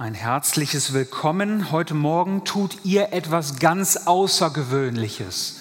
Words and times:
Ein 0.00 0.14
herzliches 0.14 0.92
Willkommen. 0.92 1.72
Heute 1.72 1.94
Morgen 1.94 2.44
tut 2.44 2.84
ihr 2.84 3.12
etwas 3.12 3.58
ganz 3.58 4.06
Außergewöhnliches. 4.06 5.56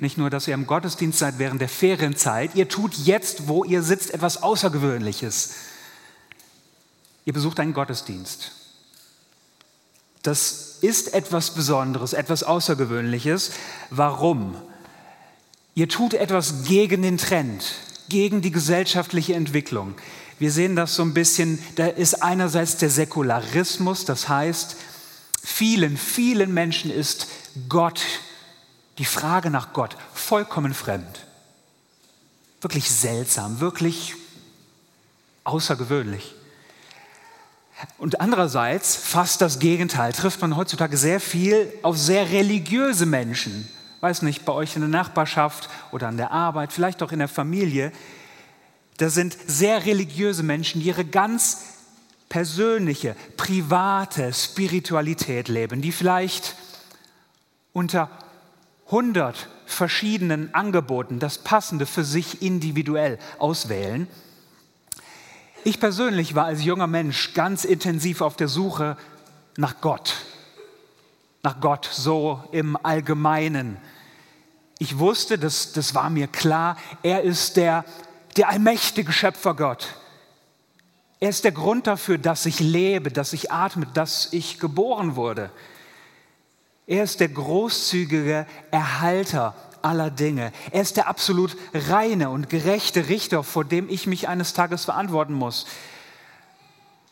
Nicht 0.00 0.18
nur, 0.18 0.30
dass 0.30 0.48
ihr 0.48 0.54
im 0.54 0.66
Gottesdienst 0.66 1.20
seid 1.20 1.38
während 1.38 1.60
der 1.60 1.68
Ferienzeit, 1.68 2.56
ihr 2.56 2.68
tut 2.68 2.94
jetzt, 2.94 3.46
wo 3.46 3.62
ihr 3.62 3.84
sitzt, 3.84 4.12
etwas 4.12 4.42
Außergewöhnliches. 4.42 5.54
Ihr 7.24 7.32
besucht 7.32 7.60
einen 7.60 7.72
Gottesdienst. 7.72 8.50
Das 10.24 10.78
ist 10.80 11.14
etwas 11.14 11.54
Besonderes, 11.54 12.14
etwas 12.14 12.42
Außergewöhnliches. 12.42 13.52
Warum? 13.90 14.56
Ihr 15.76 15.88
tut 15.88 16.14
etwas 16.14 16.64
gegen 16.64 17.02
den 17.02 17.16
Trend, 17.16 17.76
gegen 18.08 18.42
die 18.42 18.50
gesellschaftliche 18.50 19.34
Entwicklung. 19.34 19.94
Wir 20.38 20.50
sehen 20.50 20.76
das 20.76 20.94
so 20.94 21.02
ein 21.02 21.14
bisschen, 21.14 21.58
da 21.76 21.86
ist 21.86 22.22
einerseits 22.22 22.76
der 22.76 22.90
Säkularismus, 22.90 24.04
das 24.04 24.28
heißt, 24.28 24.76
vielen, 25.42 25.96
vielen 25.96 26.52
Menschen 26.52 26.90
ist 26.90 27.28
Gott, 27.68 28.02
die 28.98 29.04
Frage 29.04 29.50
nach 29.50 29.72
Gott, 29.72 29.96
vollkommen 30.12 30.74
fremd. 30.74 31.26
Wirklich 32.60 32.90
seltsam, 32.90 33.60
wirklich 33.60 34.14
außergewöhnlich. 35.44 36.34
Und 37.98 38.20
andererseits, 38.20 38.96
fast 38.96 39.40
das 39.40 39.58
Gegenteil, 39.58 40.12
trifft 40.12 40.40
man 40.40 40.56
heutzutage 40.56 40.96
sehr 40.96 41.20
viel 41.20 41.72
auf 41.82 41.98
sehr 41.98 42.30
religiöse 42.30 43.06
Menschen. 43.06 43.68
Weiß 44.00 44.22
nicht, 44.22 44.44
bei 44.44 44.52
euch 44.52 44.76
in 44.76 44.82
der 44.82 44.88
Nachbarschaft 44.88 45.68
oder 45.92 46.08
an 46.08 46.16
der 46.16 46.30
Arbeit, 46.30 46.72
vielleicht 46.72 47.02
auch 47.02 47.12
in 47.12 47.18
der 47.18 47.28
Familie, 47.28 47.92
das 48.98 49.14
sind 49.14 49.36
sehr 49.46 49.84
religiöse 49.84 50.42
Menschen, 50.42 50.80
die 50.80 50.88
ihre 50.88 51.04
ganz 51.04 51.64
persönliche, 52.28 53.14
private 53.36 54.32
Spiritualität 54.32 55.48
leben, 55.48 55.82
die 55.82 55.92
vielleicht 55.92 56.56
unter 57.72 58.10
100 58.86 59.48
verschiedenen 59.66 60.54
Angeboten 60.54 61.18
das 61.18 61.38
Passende 61.38 61.86
für 61.86 62.04
sich 62.04 62.42
individuell 62.42 63.18
auswählen. 63.38 64.08
Ich 65.64 65.80
persönlich 65.80 66.34
war 66.34 66.46
als 66.46 66.62
junger 66.64 66.86
Mensch 66.86 67.34
ganz 67.34 67.64
intensiv 67.64 68.20
auf 68.20 68.36
der 68.36 68.48
Suche 68.48 68.96
nach 69.56 69.80
Gott, 69.80 70.14
nach 71.42 71.60
Gott 71.60 71.88
so 71.90 72.42
im 72.52 72.78
Allgemeinen. 72.82 73.76
Ich 74.78 74.98
wusste, 74.98 75.38
das, 75.38 75.72
das 75.72 75.94
war 75.94 76.08
mir 76.10 76.28
klar, 76.28 76.76
er 77.02 77.22
ist 77.22 77.56
der 77.56 77.84
der 78.36 78.48
allmächtige 78.48 79.12
Schöpfer 79.12 79.54
Gott. 79.54 79.94
Er 81.18 81.30
ist 81.30 81.44
der 81.44 81.52
Grund 81.52 81.86
dafür, 81.86 82.18
dass 82.18 82.44
ich 82.44 82.60
lebe, 82.60 83.10
dass 83.10 83.32
ich 83.32 83.50
atme, 83.50 83.86
dass 83.94 84.32
ich 84.32 84.58
geboren 84.58 85.16
wurde. 85.16 85.50
Er 86.86 87.02
ist 87.04 87.20
der 87.20 87.28
großzügige 87.28 88.46
Erhalter 88.70 89.54
aller 89.80 90.10
Dinge. 90.10 90.52
Er 90.70 90.82
ist 90.82 90.96
der 90.96 91.08
absolut 91.08 91.56
reine 91.72 92.30
und 92.30 92.50
gerechte 92.50 93.08
Richter, 93.08 93.42
vor 93.42 93.64
dem 93.64 93.88
ich 93.88 94.06
mich 94.06 94.28
eines 94.28 94.52
Tages 94.52 94.84
verantworten 94.84 95.32
muss. 95.32 95.66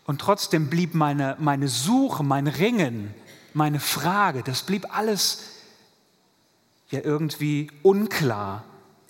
Und 0.04 0.20
trotzdem 0.20 0.68
blieb 0.68 0.94
meine, 0.94 1.36
meine 1.38 1.68
Suche, 1.68 2.22
mein 2.22 2.46
Ringen, 2.46 3.14
meine 3.54 3.80
Frage, 3.80 4.42
das 4.42 4.62
blieb 4.62 4.94
alles 4.94 5.44
ja 6.90 7.00
irgendwie 7.00 7.70
unklar 7.82 8.64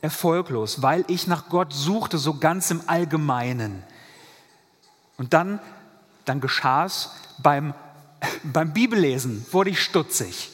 erfolglos, 0.05 0.83
weil 0.83 1.03
ich 1.09 1.27
nach 1.27 1.49
Gott 1.49 1.73
suchte, 1.73 2.19
so 2.19 2.35
ganz 2.35 2.71
im 2.71 2.83
Allgemeinen. 2.87 3.83
Und 5.17 5.33
dann, 5.33 5.61
dann 6.27 6.43
geschah 6.43 6.85
es 6.85 7.09
beim, 7.39 7.73
beim 8.45 8.75
Bibellesen, 8.75 9.47
wurde 9.51 9.71
ich 9.71 9.83
stutzig. 9.83 10.51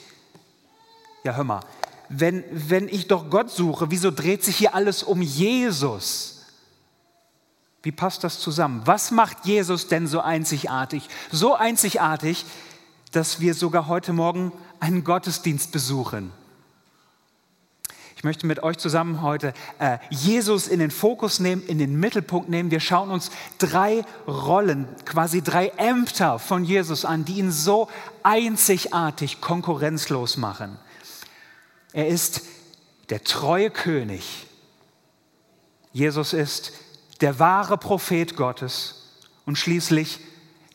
Ja, 1.25 1.34
hör 1.34 1.43
mal, 1.43 1.61
wenn, 2.09 2.45
wenn 2.53 2.89
ich 2.89 3.09
doch 3.09 3.28
Gott 3.28 3.51
suche, 3.51 3.91
wieso 3.91 4.12
dreht 4.12 4.44
sich 4.44 4.56
hier 4.56 4.72
alles 4.75 5.03
um 5.03 5.21
Jesus? 5.21 6.47
Wie 7.83 7.93
passt 7.93 8.22
das 8.22 8.39
zusammen? 8.39 8.83
Was 8.84 9.10
macht 9.10 9.47
Jesus 9.47 9.89
denn 9.89 10.06
so 10.06 10.21
einzigartig? 10.21 11.09
So 11.33 11.56
einzigartig, 11.56 12.44
dass 13.10 13.41
wir 13.41 13.55
sogar 13.55 13.89
heute 13.89 14.12
Morgen 14.12 14.53
einen 14.78 15.03
Gottesdienst 15.03 15.72
besuchen. 15.72 16.33
Ich 18.20 18.25
möchte 18.25 18.47
mit 18.47 18.62
euch 18.62 18.76
zusammen 18.76 19.22
heute 19.22 19.54
äh, 19.78 19.97
Jesus 20.10 20.69
in 20.69 20.78
den 20.78 20.91
Fokus 20.91 21.41
nehmen, 21.41 21.62
in 21.66 21.78
den 21.78 21.98
Mittelpunkt 21.98 22.50
nehmen. 22.50 22.70
Wir 22.70 22.78
schauen 22.78 23.10
uns 23.10 23.31
drei 23.56 24.04
Rollen, 24.26 24.86
quasi 25.06 25.41
drei 25.41 25.69
Ämter 25.78 26.38
von 26.38 26.62
Jesus 26.62 27.06
an, 27.06 27.25
die 27.25 27.38
ihn 27.38 27.50
so 27.50 27.88
einzigartig 28.22 29.41
konkurrenzlos 29.41 30.36
machen. 30.36 30.78
Er 31.94 32.09
ist 32.09 32.42
der 33.09 33.25
treue 33.25 33.70
König. 33.70 34.47
Jesus 35.94 36.34
ist 36.34 36.75
der 37.22 37.38
wahre 37.38 37.78
Prophet 37.78 38.36
Gottes 38.36 39.14
und 39.47 39.56
schließlich 39.56 40.20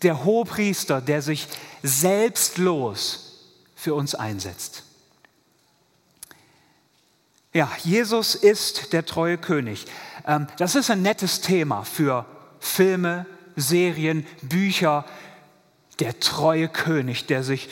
der 0.01 0.23
Hohepriester, 0.23 0.99
der 0.99 1.21
sich 1.21 1.47
selbstlos 1.83 3.43
für 3.75 3.93
uns 3.93 4.15
einsetzt. 4.15 4.84
Ja, 7.55 7.71
Jesus 7.85 8.35
ist 8.35 8.91
der 8.91 9.05
treue 9.05 9.37
König. 9.37 9.85
Ähm, 10.27 10.47
das 10.57 10.75
ist 10.75 10.91
ein 10.91 11.01
nettes 11.01 11.39
Thema 11.39 11.85
für 11.85 12.25
Filme, 12.59 13.25
Serien, 13.55 14.27
Bücher. 14.41 15.05
Der 16.01 16.19
treue 16.19 16.67
König, 16.67 17.27
der 17.27 17.43
sich, 17.43 17.69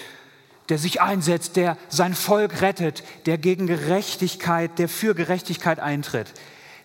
der 0.69 0.77
sich 0.77 1.01
einsetzt, 1.01 1.57
der 1.57 1.77
sein 1.89 2.13
Volk 2.13 2.61
rettet, 2.61 3.03
der 3.25 3.37
gegen 3.37 3.67
Gerechtigkeit, 3.67 4.79
der 4.79 4.87
für 4.87 5.15
Gerechtigkeit 5.15 5.81
eintritt. 5.81 6.31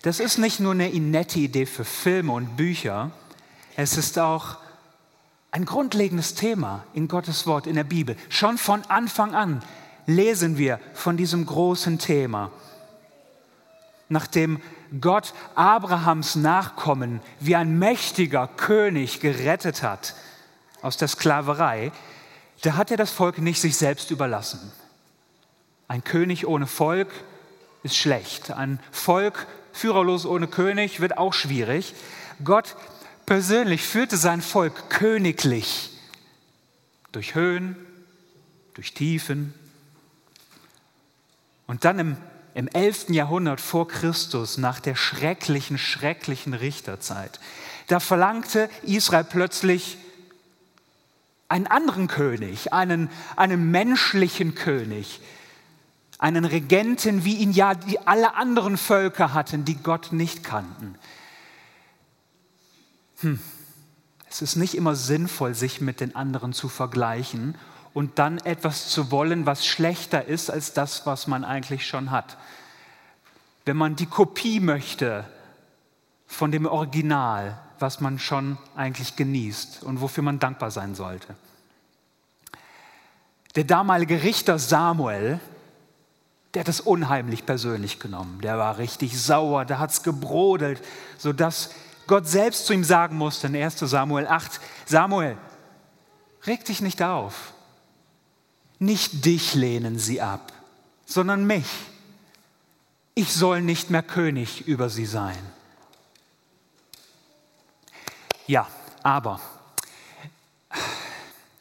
Das 0.01 0.19
ist 0.19 0.37
nicht 0.37 0.59
nur 0.59 0.73
eine 0.73 0.89
nette 0.89 1.39
Idee 1.39 1.67
für 1.67 1.85
Filme 1.85 2.33
und 2.33 2.57
Bücher, 2.57 3.11
es 3.77 3.95
ist 3.95 4.19
auch 4.19 4.57
ein 5.51 5.63
grundlegendes 5.63 6.35
Thema 6.35 6.83
in 6.93 7.07
Gottes 7.07 7.47
Wort, 7.47 7.65
in 7.65 7.75
der 7.75 7.85
Bibel. 7.85 8.17
Schon 8.27 8.57
von 8.57 8.83
Anfang 8.89 9.35
an 9.35 9.63
lesen 10.05 10.57
wir 10.57 10.81
von 10.93 11.15
diesem 11.15 11.45
großen 11.45 11.97
Thema 11.97 12.51
nachdem 14.09 14.61
Gott 14.99 15.33
Abrahams 15.55 16.35
Nachkommen 16.35 17.21
wie 17.39 17.55
ein 17.55 17.77
mächtiger 17.77 18.47
König 18.47 19.19
gerettet 19.19 19.83
hat 19.83 20.15
aus 20.81 20.97
der 20.97 21.07
Sklaverei, 21.07 21.91
da 22.61 22.75
hat 22.75 22.91
er 22.91 22.97
das 22.97 23.11
Volk 23.11 23.37
nicht 23.37 23.61
sich 23.61 23.77
selbst 23.77 24.11
überlassen. 24.11 24.71
Ein 25.87 26.03
König 26.03 26.45
ohne 26.45 26.67
Volk 26.67 27.09
ist 27.83 27.95
schlecht. 27.95 28.51
Ein 28.51 28.79
Volk 28.91 29.47
führerlos 29.71 30.25
ohne 30.25 30.47
König 30.47 30.99
wird 30.99 31.17
auch 31.17 31.33
schwierig. 31.33 31.93
Gott 32.43 32.75
persönlich 33.25 33.83
führte 33.83 34.17
sein 34.17 34.41
Volk 34.41 34.89
königlich 34.89 35.91
durch 37.11 37.35
Höhen, 37.35 37.75
durch 38.73 38.93
Tiefen. 38.93 39.53
Und 41.67 41.85
dann 41.85 41.99
im 41.99 42.17
im 42.59 42.67
11. 42.67 43.11
Jahrhundert 43.11 43.61
vor 43.61 43.87
Christus, 43.87 44.57
nach 44.57 44.81
der 44.81 44.95
schrecklichen, 44.95 45.77
schrecklichen 45.77 46.53
Richterzeit, 46.53 47.39
da 47.87 48.01
verlangte 48.01 48.69
Israel 48.83 49.23
plötzlich 49.23 49.97
einen 51.47 51.67
anderen 51.67 52.07
König, 52.07 52.73
einen, 52.73 53.09
einen 53.37 53.71
menschlichen 53.71 54.55
König, 54.55 55.21
einen 56.17 56.43
Regenten, 56.43 57.23
wie 57.23 57.35
ihn 57.35 57.53
ja 57.53 57.75
die 57.75 58.05
alle 58.05 58.35
anderen 58.35 58.75
Völker 58.75 59.33
hatten, 59.33 59.63
die 59.63 59.77
Gott 59.77 60.11
nicht 60.11 60.43
kannten. 60.43 60.95
Hm. 63.21 63.39
Es 64.29 64.41
ist 64.41 64.57
nicht 64.57 64.75
immer 64.75 64.95
sinnvoll, 64.95 65.55
sich 65.55 65.79
mit 65.79 66.01
den 66.01 66.13
anderen 66.13 66.51
zu 66.51 66.67
vergleichen 66.67 67.55
und 67.93 68.19
dann 68.19 68.37
etwas 68.39 68.89
zu 68.89 69.11
wollen, 69.11 69.45
was 69.45 69.65
schlechter 69.65 70.25
ist 70.25 70.49
als 70.49 70.73
das, 70.73 71.05
was 71.05 71.27
man 71.27 71.43
eigentlich 71.43 71.87
schon 71.87 72.11
hat. 72.11 72.37
Wenn 73.65 73.77
man 73.77 73.95
die 73.95 74.05
Kopie 74.05 74.59
möchte 74.59 75.25
von 76.27 76.51
dem 76.51 76.65
Original, 76.65 77.59
was 77.79 78.01
man 78.01 78.19
schon 78.19 78.57
eigentlich 78.75 79.15
genießt 79.15 79.83
und 79.83 80.01
wofür 80.01 80.23
man 80.23 80.39
dankbar 80.39 80.71
sein 80.71 80.95
sollte. 80.95 81.35
Der 83.55 83.63
damalige 83.63 84.21
Richter 84.23 84.59
Samuel, 84.59 85.39
der 86.53 86.61
hat 86.61 86.67
das 86.67 86.81
unheimlich 86.81 87.45
persönlich 87.45 87.99
genommen. 87.99 88.41
Der 88.41 88.57
war 88.57 88.77
richtig 88.77 89.19
sauer, 89.19 89.65
der 89.65 89.79
hat 89.79 89.91
es 89.91 90.03
gebrodelt, 90.03 90.81
sodass 91.17 91.71
Gott 92.07 92.27
selbst 92.27 92.65
zu 92.65 92.73
ihm 92.73 92.83
sagen 92.83 93.17
musste 93.17 93.47
in 93.47 93.55
1 93.55 93.79
Samuel 93.79 94.27
8, 94.27 94.59
Samuel, 94.85 95.37
reg 96.45 96.65
dich 96.65 96.81
nicht 96.81 97.01
auf. 97.01 97.53
Nicht 98.79 99.25
dich 99.25 99.55
lehnen 99.55 99.99
sie 99.99 100.21
ab, 100.21 100.53
sondern 101.05 101.45
mich. 101.45 101.67
Ich 103.13 103.33
soll 103.33 103.61
nicht 103.61 103.89
mehr 103.89 104.03
König 104.03 104.67
über 104.67 104.89
sie 104.89 105.05
sein. 105.05 105.37
Ja, 108.47 108.67
aber 109.03 109.39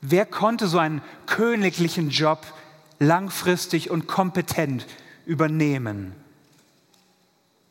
Wer 0.01 0.27
konnte 0.27 0.69
so 0.69 0.79
einen 0.79 1.03
königlichen 1.27 2.11
Job 2.11 2.47
langfristig 2.99 3.91
und 3.91 4.07
kompetent 4.07 4.87
übernehmen? 5.27 6.15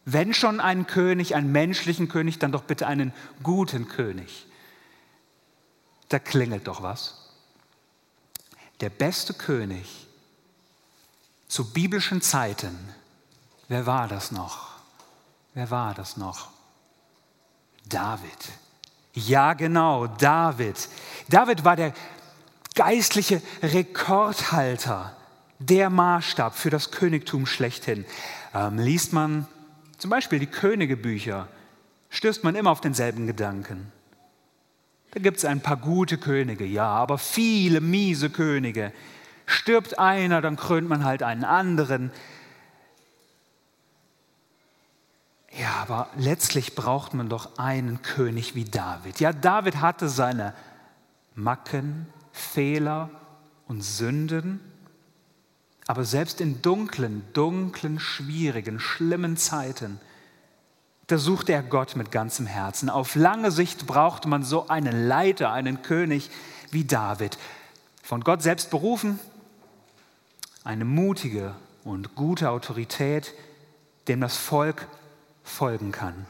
Wenn 0.06 0.34
schon 0.34 0.60
einen 0.60 0.88
König, 0.88 1.36
einen 1.36 1.52
menschlichen 1.52 2.10
König, 2.10 2.40
dann 2.40 2.52
doch 2.52 2.64
bitte 2.64 2.88
einen 2.88 3.14
guten 3.44 3.88
König. 3.88 4.46
Da 6.10 6.20
klingelt 6.20 6.68
doch 6.68 6.82
was. 6.82 7.27
Der 8.80 8.90
beste 8.90 9.34
König 9.34 10.08
zu 11.48 11.72
biblischen 11.72 12.22
Zeiten, 12.22 12.78
wer 13.68 13.86
war 13.86 14.08
das 14.08 14.32
noch? 14.32 14.68
Wer 15.54 15.72
war 15.72 15.94
das 15.94 16.18
noch? 16.18 16.50
David. 17.86 18.38
Ja, 19.14 19.54
genau, 19.54 20.06
David. 20.08 20.90
David 21.30 21.66
war 21.66 21.76
der 21.76 21.94
geistliche 22.76 23.42
Rekordhalter, 23.64 25.16
der 25.58 25.90
Maßstab 25.90 26.56
für 26.56 26.70
das 26.70 26.92
Königtum 26.92 27.48
schlechthin. 27.48 28.06
Ähm, 28.54 28.78
liest 28.78 29.14
man 29.14 29.48
zum 29.98 30.12
Beispiel 30.12 30.38
die 30.38 30.48
Königebücher, 30.48 31.48
stößt 32.12 32.44
man 32.44 32.56
immer 32.56 32.70
auf 32.70 32.82
denselben 32.82 33.26
Gedanken. 33.26 33.92
Da 35.18 35.24
gibt 35.24 35.38
es 35.38 35.46
ein 35.46 35.62
paar 35.62 35.78
gute 35.78 36.20
Könige, 36.20 36.64
ja, 36.64 36.88
aber 36.88 37.18
viele 37.18 37.82
miese 37.82 38.30
Könige. 38.30 38.94
Stirbt 39.48 39.98
einer, 39.98 40.42
dann 40.42 40.58
krönt 40.58 40.88
man 40.88 41.04
halt 41.04 41.24
einen 41.24 41.44
anderen. 41.44 42.12
Ja, 45.60 45.72
aber 45.82 46.10
letztlich 46.18 46.76
braucht 46.76 47.16
man 47.16 47.30
doch 47.30 47.58
einen 47.58 48.04
König 48.04 48.54
wie 48.54 48.66
David. 48.66 49.20
Ja, 49.20 49.34
David 49.34 49.82
hatte 49.82 50.08
seine 50.08 50.54
Macken, 51.34 52.06
Fehler 52.32 53.10
und 53.68 53.82
Sünden, 53.82 54.60
aber 55.88 56.04
selbst 56.04 56.40
in 56.40 56.62
dunklen, 56.62 57.24
dunklen, 57.34 58.00
schwierigen, 58.00 58.80
schlimmen 58.80 59.36
Zeiten, 59.36 60.00
da 61.08 61.18
suchte 61.18 61.54
er 61.54 61.64
Gott 61.64 61.96
mit 61.96 62.12
ganzem 62.12 62.46
Herzen. 62.46 62.90
Auf 62.90 63.16
lange 63.16 63.52
Sicht 63.52 63.88
brauchte 63.88 64.28
man 64.28 64.44
so 64.44 64.68
einen 64.68 65.08
Leiter, 65.08 65.52
einen 65.52 65.82
König 65.82 66.30
wie 66.70 66.84
David. 66.84 67.38
Von 68.04 68.24
Gott 68.24 68.42
selbst 68.42 68.70
berufen, 68.70 69.20
eine 70.66 70.84
mutige 70.84 71.56
und 71.86 72.16
gute 72.16 72.50
Autorität, 72.50 73.34
dem 74.10 74.20
das 74.20 74.36
Volk 74.36 74.88
folgen 75.44 75.94
kann. 75.94 76.26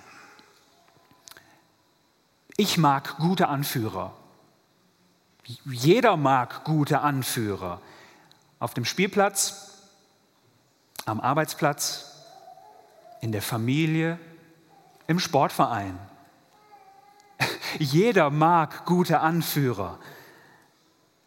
Ich 2.55 2.77
mag 2.77 3.17
gute 3.17 3.47
Anführer. 3.47 4.13
Jeder 5.65 6.17
mag 6.17 6.65
gute 6.65 7.01
Anführer. 7.01 7.81
Auf 8.59 8.73
dem 8.75 8.85
Spielplatz, 8.85 9.73
am 11.05 11.19
Arbeitsplatz, 11.19 12.13
in 13.21 13.31
der 13.31 13.41
Familie, 13.41 14.19
im 15.07 15.19
Sportverein. 15.19 15.97
Jeder 17.79 18.29
mag 18.29 18.85
gute 18.85 19.19
Anführer, 19.19 19.99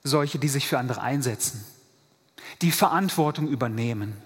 solche, 0.02 0.38
die 0.38 0.48
sich 0.48 0.66
für 0.66 0.78
andere 0.78 1.00
einsetzen, 1.00 1.64
die 2.62 2.72
Verantwortung 2.72 3.48
übernehmen, 3.48 4.16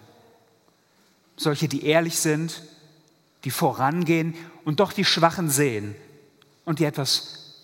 solche, 1.36 1.68
die 1.68 1.86
ehrlich 1.86 2.18
sind, 2.18 2.62
die 3.44 3.50
vorangehen 3.50 4.34
und 4.64 4.80
doch 4.80 4.92
die 4.92 5.04
Schwachen 5.04 5.50
sehen 5.50 5.94
und 6.64 6.78
die 6.78 6.84
etwas 6.84 7.60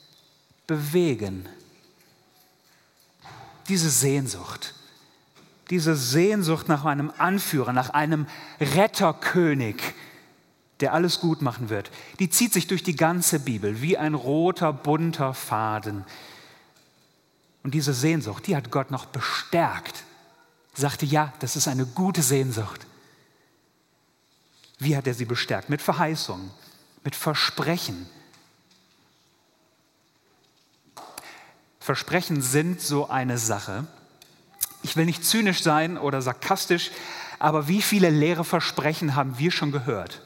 bewegen. 0.67 1.49
Diese 3.69 3.91
Sehnsucht, 3.91 4.75
diese 5.71 5.95
Sehnsucht 5.95 6.69
nach 6.69 6.85
einem 6.85 7.13
Anführer, 7.17 7.73
nach 7.73 7.91
einem 7.91 8.27
Retterkönig, 8.61 9.77
der 10.81 10.95
alles 10.95 11.21
gut 11.21 11.43
machen 11.43 11.69
wird, 11.69 11.91
die 12.19 12.31
zieht 12.31 12.53
sich 12.53 12.67
durch 12.67 12.83
die 12.83 12.97
ganze 12.97 13.41
Bibel 13.41 13.81
wie 13.83 13.99
ein 13.99 14.15
roter, 14.15 14.73
bunter 14.73 15.35
Faden. 15.35 16.05
Und 17.63 17.75
diese 17.75 17.93
Sehnsucht, 17.93 18.47
die 18.47 18.57
hat 18.57 18.71
Gott 18.71 18.91
noch 18.91 19.07
bestärkt. 19.07 20.05
Sagte, 20.75 21.05
ja, 21.05 21.33
das 21.41 21.57
ist 21.57 21.69
eine 21.69 21.85
gute 21.85 22.23
Sehnsucht. 22.23 22.87
Wie 24.79 24.97
hat 24.97 25.07
er 25.07 25.15
sie 25.15 25.27
bestärkt? 25.27 25.69
Mit 25.69 25.83
Verheißungen, 25.83 26.51
mit 27.05 27.15
Versprechen. 27.15 28.09
Versprechen 31.81 32.41
sind 32.41 32.81
so 32.81 33.09
eine 33.09 33.37
Sache. 33.37 33.87
Ich 34.83 34.97
will 34.97 35.05
nicht 35.05 35.25
zynisch 35.25 35.63
sein 35.63 35.99
oder 35.99 36.23
sarkastisch, 36.23 36.91
aber 37.39 37.69
wie 37.69 37.83
viele 37.83 38.09
leere 38.09 38.45
Versprechen 38.45 39.15
haben 39.17 39.39
wir 39.39 39.51
schon 39.51 39.73
gehört? 39.73 40.23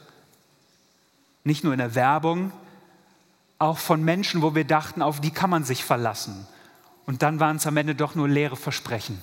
Nicht 1.45 1.63
nur 1.63 1.71
in 1.71 1.79
der 1.79 1.95
Werbung, 1.95 2.51
auch 3.57 3.77
von 3.77 4.03
Menschen, 4.03 4.41
wo 4.41 4.53
wir 4.53 4.65
dachten, 4.65 5.01
auf 5.01 5.21
die 5.21 5.31
kann 5.31 5.49
man 5.49 5.63
sich 5.63 5.85
verlassen. 5.85 6.45
Und 7.05 7.21
dann 7.21 7.39
waren 7.39 7.55
es 7.55 7.67
am 7.67 7.77
Ende 7.77 7.95
doch 7.95 8.15
nur 8.15 8.27
leere 8.27 8.57
Versprechen. 8.57 9.21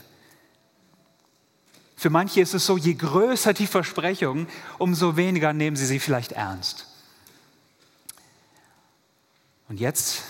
Für 1.96 2.10
manche 2.10 2.40
ist 2.40 2.54
es 2.54 2.64
so, 2.64 2.76
je 2.78 2.94
größer 2.94 3.52
die 3.52 3.66
Versprechung, 3.66 4.46
umso 4.78 5.16
weniger 5.16 5.52
nehmen 5.52 5.76
sie 5.76 5.86
sie 5.86 5.98
vielleicht 5.98 6.32
ernst. 6.32 6.86
Und 9.68 9.78
jetzt 9.78 10.22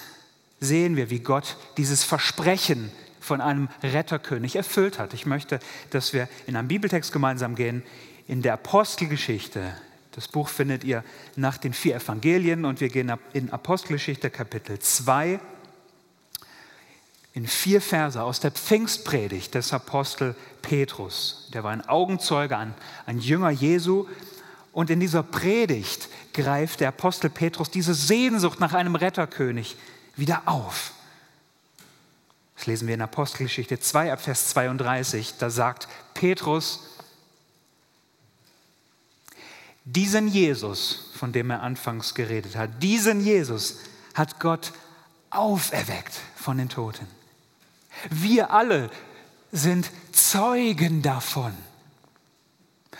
sehen 0.61 0.97
wir, 0.97 1.11
wie 1.11 1.21
Gott 1.21 1.57
dieses 1.77 2.05
Versprechen 2.05 2.91
von 3.21 3.41
einem 3.41 3.69
Retterkönig 3.83 4.57
erfüllt 4.57 4.99
hat. 4.99 5.15
Ich 5.15 5.27
möchte, 5.27 5.61
dass 5.91 6.13
wir 6.13 6.29
in 6.47 6.57
einen 6.57 6.69
Bibeltext 6.69 7.13
gemeinsam 7.13 7.55
gehen, 7.55 7.83
in 8.29 8.43
der 8.43 8.55
Apostelgeschichte, 8.55 9.75
das 10.13 10.29
Buch 10.29 10.49
findet 10.49 10.85
ihr 10.85 11.03
nach 11.37 11.57
den 11.57 11.73
vier 11.73 11.97
Evangelien 11.97 12.65
und 12.65 12.81
wir 12.81 12.89
gehen 12.89 13.13
in 13.33 13.51
Apostelgeschichte 13.51 14.31
Kapitel 14.31 14.79
2 14.79 15.41
in 17.35 17.47
vier 17.47 17.81
Verse 17.81 18.23
aus 18.23 18.41
der 18.41 18.51
Pfingstpredigt 18.51 19.55
des 19.55 19.73
Apostel 19.73 20.35
Petrus. 20.61 21.49
Der 21.55 21.65
war 21.65 21.71
ein 21.71 21.89
Augenzeuge, 21.89 22.59
ein, 22.59 22.75
ein 23.07 23.19
Jünger 23.19 23.51
Jesu. 23.51 24.07
Und 24.73 24.91
in 24.91 25.01
dieser 25.01 25.23
Predigt 25.23 26.09
greift 26.35 26.81
der 26.81 26.89
Apostel 26.89 27.31
Petrus 27.31 27.71
diese 27.71 27.95
Sehnsucht 27.95 28.61
nach 28.61 28.75
einem 28.75 28.95
Retterkönig 28.95 29.77
wieder 30.17 30.43
auf. 30.47 30.93
Das 32.57 32.67
lesen 32.67 32.87
wir 32.87 32.95
in 32.95 33.03
Apostelgeschichte 33.03 33.81
2 33.81 34.13
ab 34.13 34.21
Vers 34.21 34.51
32. 34.51 35.35
Da 35.39 35.49
sagt 35.51 35.89
Petrus, 36.15 36.92
diesen 39.85 40.29
Jesus, 40.29 41.11
von 41.15 41.33
dem 41.33 41.51
er 41.51 41.63
anfangs 41.63 42.15
geredet 42.15 42.57
hat, 42.57 42.83
diesen 42.83 43.25
Jesus 43.25 43.79
hat 44.15 44.41
Gott 44.41 44.73
auferweckt 45.31 46.15
von 46.37 46.59
den 46.59 46.69
Toten. 46.69 47.07
Wir 48.11 48.51
alle 48.53 48.91
sind 49.51 49.91
Zeugen 50.13 51.03
davon. 51.03 51.53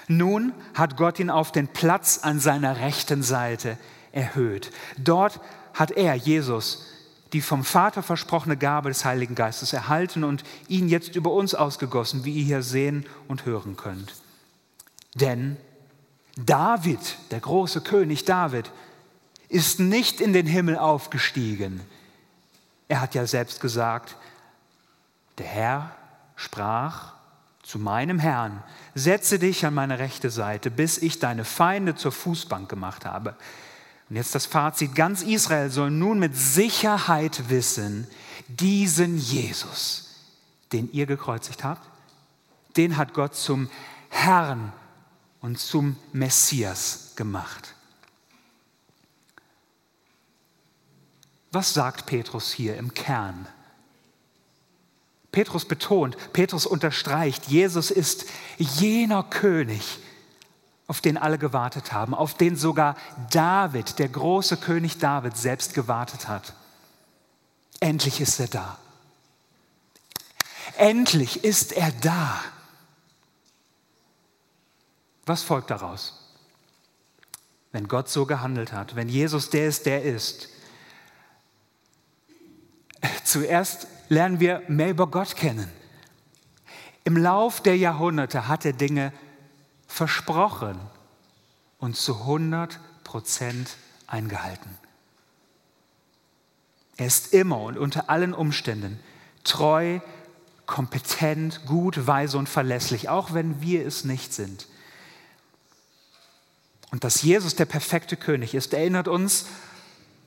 Nun 0.09 0.53
hat 0.75 0.97
Gott 0.97 1.19
ihn 1.19 1.31
auf 1.31 1.53
den 1.53 1.69
Platz 1.69 2.21
an 2.23 2.41
seiner 2.41 2.79
rechten 2.79 3.23
Seite 3.23 3.79
erhöht. 4.11 4.71
Dort 4.99 5.41
hat 5.75 5.91
er, 5.93 6.15
Jesus, 6.15 6.87
die 7.33 7.41
vom 7.41 7.65
Vater 7.65 8.03
versprochene 8.03 8.57
Gabe 8.57 8.91
des 8.91 9.05
Heiligen 9.05 9.35
Geistes 9.35 9.73
erhalten 9.73 10.25
und 10.25 10.45
ihn 10.69 10.89
jetzt 10.89 11.17
über 11.17 11.33
uns 11.33 11.55
ausgegossen, 11.55 12.25
wie 12.25 12.35
ihr 12.35 12.45
hier 12.45 12.63
sehen 12.63 13.07
und 13.29 13.47
hören 13.47 13.77
könnt. 13.77 14.15
Denn 15.15 15.57
David, 16.37 17.01
der 17.31 17.41
große 17.41 17.83
König 17.83 18.25
David, 18.25 18.71
ist 19.49 19.81
nicht 19.81 20.21
in 20.21 20.33
den 20.33 20.47
Himmel 20.47 20.79
aufgestiegen. 20.79 21.81
Er 22.89 23.01
hat 23.01 23.15
ja 23.15 23.27
selbst 23.27 23.61
gesagt, 23.61 24.17
der 25.39 25.47
Herr 25.47 25.97
sprach 26.37 27.13
zu 27.63 27.79
meinem 27.79 28.19
Herrn, 28.19 28.63
setze 28.95 29.39
dich 29.39 29.65
an 29.65 29.75
meine 29.75 29.99
rechte 29.99 30.31
Seite, 30.31 30.71
bis 30.71 30.99
ich 30.99 31.19
deine 31.19 31.45
Feinde 31.45 31.95
zur 31.95 32.13
Fußbank 32.13 32.69
gemacht 32.69 33.07
habe. 33.07 33.37
Und 34.11 34.17
jetzt 34.17 34.35
das 34.35 34.47
Fazit, 34.47 34.95
ganz 34.95 35.23
Israel 35.23 35.71
soll 35.71 35.91
nun 35.91 36.19
mit 36.19 36.37
Sicherheit 36.37 37.49
wissen, 37.49 38.07
diesen 38.49 39.17
Jesus, 39.17 40.17
den 40.73 40.91
ihr 40.93 41.07
gekreuzigt 41.07 41.65
habt, 41.65 41.89
den 42.77 42.97
hat 42.97 43.15
Gott 43.15 43.35
zum 43.35 43.71
Herrn 44.11 44.73
und 45.43 45.59
zum 45.59 45.97
Messias 46.13 47.13
gemacht. 47.17 47.75
Was 51.51 51.75
sagt 51.75 52.07
Petrus 52.07 52.53
hier 52.53 52.77
im 52.77 52.95
Kern? 52.95 53.47
Petrus 55.33 55.67
betont, 55.67 56.17
Petrus 56.33 56.65
unterstreicht, 56.67 57.49
Jesus 57.49 57.91
ist 57.91 58.27
jener 58.59 59.23
König, 59.23 59.99
auf 60.87 61.01
den 61.01 61.17
alle 61.19 61.39
gewartet 61.39 61.93
haben, 61.93 62.15
auf 62.15 62.35
den 62.35 62.57
sogar 62.57 62.97
David, 63.31 63.99
der 63.99 64.09
große 64.09 64.59
König 64.59 64.99
David, 64.99 65.37
selbst 65.37 65.75
gewartet 65.75 66.29
hat. 66.29 66.55
Endlich 67.81 68.21
ist 68.21 68.39
er 68.41 68.49
da. 68.49 68.79
Endlich 70.77 71.45
ist 71.45 71.73
er 71.73 71.91
da. 71.93 72.41
Was 75.27 75.43
folgt 75.43 75.71
daraus? 75.71 76.19
Wenn 77.71 77.89
Gott 77.89 78.09
so 78.09 78.27
gehandelt 78.27 78.73
hat, 78.73 78.97
wenn 78.97 79.09
Jesus 79.09 79.51
der 79.51 79.67
ist, 79.67 79.87
der 79.87 80.03
ist. 80.03 80.49
Zuerst 83.25 83.87
lernen 84.09 84.41
wir 84.41 84.63
mehr 84.69 84.91
über 84.91 85.07
Gott 85.07 85.37
kennen. 85.37 85.71
Im 87.05 87.17
Lauf 87.17 87.61
der 87.61 87.77
Jahrhunderte 87.77 88.47
hat 88.47 88.65
er 88.65 88.73
Dinge 88.73 89.13
versprochen 89.87 90.79
und 91.79 91.97
zu 91.97 92.21
100 92.21 92.79
Prozent 93.05 93.77
eingehalten. 94.07 94.79
Er 96.97 97.07
ist 97.07 97.33
immer 97.33 97.61
und 97.61 97.79
unter 97.79 98.11
allen 98.11 98.35
Umständen 98.35 99.01
treu, 99.45 99.99
kompetent, 100.67 101.67
gut, 101.67 102.07
weise 102.07 102.39
und 102.39 102.49
verlässlich, 102.49 103.09
auch 103.09 103.35
wenn 103.35 103.61
wir 103.61 103.87
es 103.87 104.05
nicht 104.05 104.33
sind. 104.33 104.69
Und 106.93 107.05
dass 107.05 107.23
Jesus 107.23 107.57
der 107.57 107.65
perfekte 107.65 108.17
König 108.17 108.55
ist, 108.55 108.75
erinnert 108.75 109.09
uns 109.09 109.47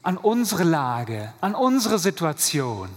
an 0.01 0.17
unsere 0.17 0.63
Lage, 0.63 1.31
an 1.39 1.55
unsere 1.55 1.99
Situation. 1.99 2.89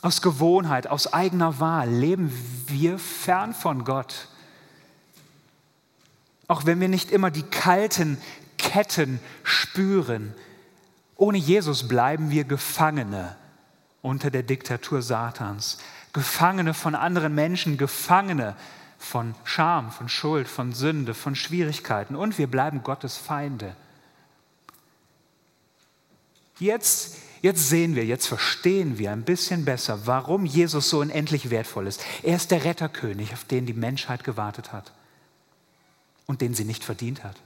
Aus 0.00 0.22
Gewohnheit, 0.22 0.86
aus 0.86 1.12
eigener 1.12 1.58
Wahl 1.58 1.90
leben 1.90 2.32
wir 2.68 2.98
fern 3.00 3.52
von 3.52 3.84
Gott. 3.84 4.28
Auch 6.46 6.64
wenn 6.66 6.80
wir 6.80 6.88
nicht 6.88 7.10
immer 7.10 7.32
die 7.32 7.42
kalten 7.42 8.16
Ketten 8.58 9.18
spüren, 9.42 10.32
ohne 11.16 11.38
Jesus 11.38 11.88
bleiben 11.88 12.30
wir 12.30 12.44
Gefangene 12.44 13.34
unter 14.02 14.30
der 14.30 14.44
Diktatur 14.44 15.02
Satans, 15.02 15.78
Gefangene 16.12 16.74
von 16.74 16.94
anderen 16.94 17.34
Menschen, 17.34 17.76
Gefangene 17.76 18.54
von 18.98 19.34
Scham, 19.44 19.90
von 19.90 20.08
Schuld, 20.08 20.48
von 20.48 20.72
Sünde, 20.72 21.14
von 21.14 21.34
Schwierigkeiten 21.34 22.16
und 22.16 22.38
wir 22.38 22.46
bleiben 22.46 22.82
Gottes 22.82 23.16
Feinde. 23.16 23.76
Jetzt, 26.58 27.18
jetzt 27.42 27.68
sehen 27.68 27.94
wir, 27.94 28.04
jetzt 28.04 28.26
verstehen 28.26 28.98
wir 28.98 29.12
ein 29.12 29.24
bisschen 29.24 29.64
besser, 29.64 30.06
warum 30.06 30.46
Jesus 30.46 30.88
so 30.88 31.00
unendlich 31.00 31.50
wertvoll 31.50 31.86
ist. 31.86 32.02
Er 32.22 32.36
ist 32.36 32.50
der 32.50 32.64
Retterkönig, 32.64 33.32
auf 33.32 33.44
den 33.44 33.66
die 33.66 33.74
Menschheit 33.74 34.24
gewartet 34.24 34.72
hat 34.72 34.92
und 36.26 36.40
den 36.40 36.54
sie 36.54 36.64
nicht 36.64 36.82
verdient 36.82 37.24
hat. 37.24 37.36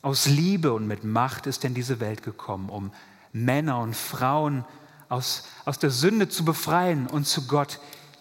Aus 0.00 0.26
Liebe 0.26 0.72
und 0.72 0.86
mit 0.86 1.04
Macht 1.04 1.46
ist 1.46 1.64
er 1.64 1.68
in 1.68 1.74
diese 1.74 2.00
Welt 2.00 2.22
gekommen, 2.22 2.68
um 2.68 2.92
Männer 3.32 3.80
und 3.80 3.94
Frauen 3.94 4.64
aus, 5.08 5.44
aus 5.64 5.78
der 5.78 5.90
Sünde 5.90 6.28
zu 6.28 6.44
befreien 6.44 7.06
und 7.06 7.26
zu 7.26 7.46
Gott, 7.46 7.78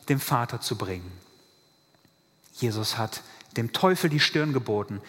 dem 0.09 0.19
Vater, 0.19 0.59
zu 0.59 0.77
bringen. 0.77 1.11
Jesus 2.53 2.97
hat 2.97 3.23
dem 3.57 3.73
Teufel 3.73 4.09
die 4.09 4.19
Stirn 4.19 4.53
geboten. 4.53 5.01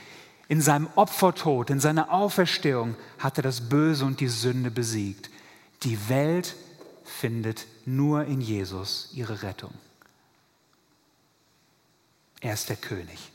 In 0.49 0.61
seinem 0.61 0.89
Opfertod, 0.95 1.71
in 1.71 1.81
seiner 1.81 2.13
Auferstehung 2.13 2.97
hat 3.19 3.39
er 3.39 3.43
das 3.43 3.69
Böse 3.69 4.05
und 4.05 4.21
die 4.21 4.29
Sünde 4.29 4.71
besiegt. 4.71 5.31
Die 5.83 6.09
Welt 6.09 6.57
findet 7.05 7.67
nur 7.87 8.25
in 8.25 8.41
Jesus 8.41 9.11
ihre 9.13 9.43
Rettung. 9.43 9.73
Er 12.41 12.55
ist 12.55 12.69
der 12.69 12.77
König. 12.77 13.33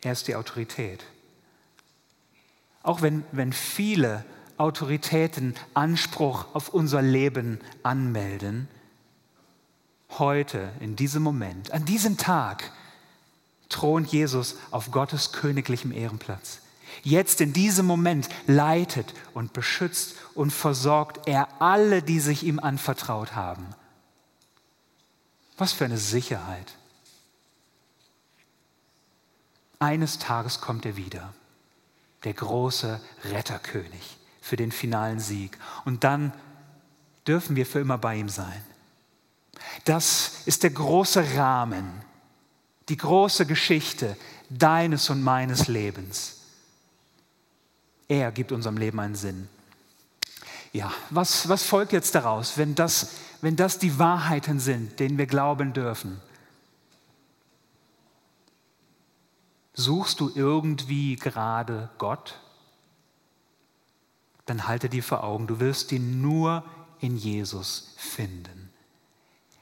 Er 0.00 0.12
ist 0.12 0.28
die 0.28 0.34
Autorität. 0.34 1.04
Auch 2.82 3.02
wenn, 3.02 3.24
wenn 3.32 3.52
viele 3.52 4.24
Autoritäten 4.56 5.54
Anspruch 5.74 6.54
auf 6.54 6.70
unser 6.70 7.02
Leben 7.02 7.60
anmelden, 7.82 8.68
heute, 10.18 10.70
in 10.80 10.96
diesem 10.96 11.22
Moment, 11.22 11.72
an 11.72 11.84
diesem 11.84 12.16
Tag, 12.16 12.72
thront 13.68 14.12
Jesus 14.12 14.56
auf 14.70 14.90
Gottes 14.90 15.32
königlichem 15.32 15.92
Ehrenplatz. 15.92 16.60
Jetzt 17.02 17.40
in 17.40 17.52
diesem 17.52 17.86
Moment 17.86 18.28
leitet 18.46 19.14
und 19.34 19.52
beschützt 19.52 20.14
und 20.34 20.52
versorgt 20.52 21.26
er 21.26 21.48
alle, 21.60 22.02
die 22.02 22.20
sich 22.20 22.44
ihm 22.44 22.58
anvertraut 22.58 23.34
haben. 23.34 23.66
Was 25.56 25.72
für 25.72 25.84
eine 25.86 25.98
Sicherheit. 25.98 26.74
Eines 29.78 30.18
Tages 30.18 30.60
kommt 30.60 30.86
er 30.86 30.96
wieder, 30.96 31.32
der 32.24 32.34
große 32.34 33.00
Retterkönig 33.24 34.18
für 34.40 34.56
den 34.56 34.70
finalen 34.70 35.18
Sieg. 35.18 35.58
Und 35.84 36.04
dann 36.04 36.32
dürfen 37.26 37.56
wir 37.56 37.66
für 37.66 37.80
immer 37.80 37.98
bei 37.98 38.16
ihm 38.16 38.28
sein. 38.28 38.62
Das 39.84 40.42
ist 40.46 40.62
der 40.62 40.70
große 40.70 41.36
Rahmen, 41.36 41.90
die 42.88 42.96
große 42.96 43.46
Geschichte 43.46 44.16
deines 44.48 45.10
und 45.10 45.22
meines 45.22 45.68
Lebens. 45.68 46.38
Er 48.08 48.30
gibt 48.32 48.52
unserem 48.52 48.76
Leben 48.76 49.00
einen 49.00 49.14
Sinn. 49.14 49.48
Ja, 50.72 50.92
was, 51.10 51.48
was 51.48 51.64
folgt 51.64 51.92
jetzt 51.92 52.14
daraus, 52.14 52.56
wenn 52.56 52.74
das, 52.74 53.10
wenn 53.40 53.56
das 53.56 53.78
die 53.78 53.98
Wahrheiten 53.98 54.58
sind, 54.58 55.00
denen 55.00 55.18
wir 55.18 55.26
glauben 55.26 55.72
dürfen? 55.72 56.20
Suchst 59.74 60.20
du 60.20 60.30
irgendwie 60.34 61.16
gerade 61.16 61.90
Gott? 61.98 62.38
Dann 64.46 64.66
halte 64.66 64.88
dir 64.88 65.02
vor 65.02 65.24
Augen, 65.24 65.46
du 65.46 65.60
wirst 65.60 65.92
ihn 65.92 66.20
nur 66.20 66.64
in 67.00 67.16
Jesus 67.16 67.94
finden. 67.96 68.61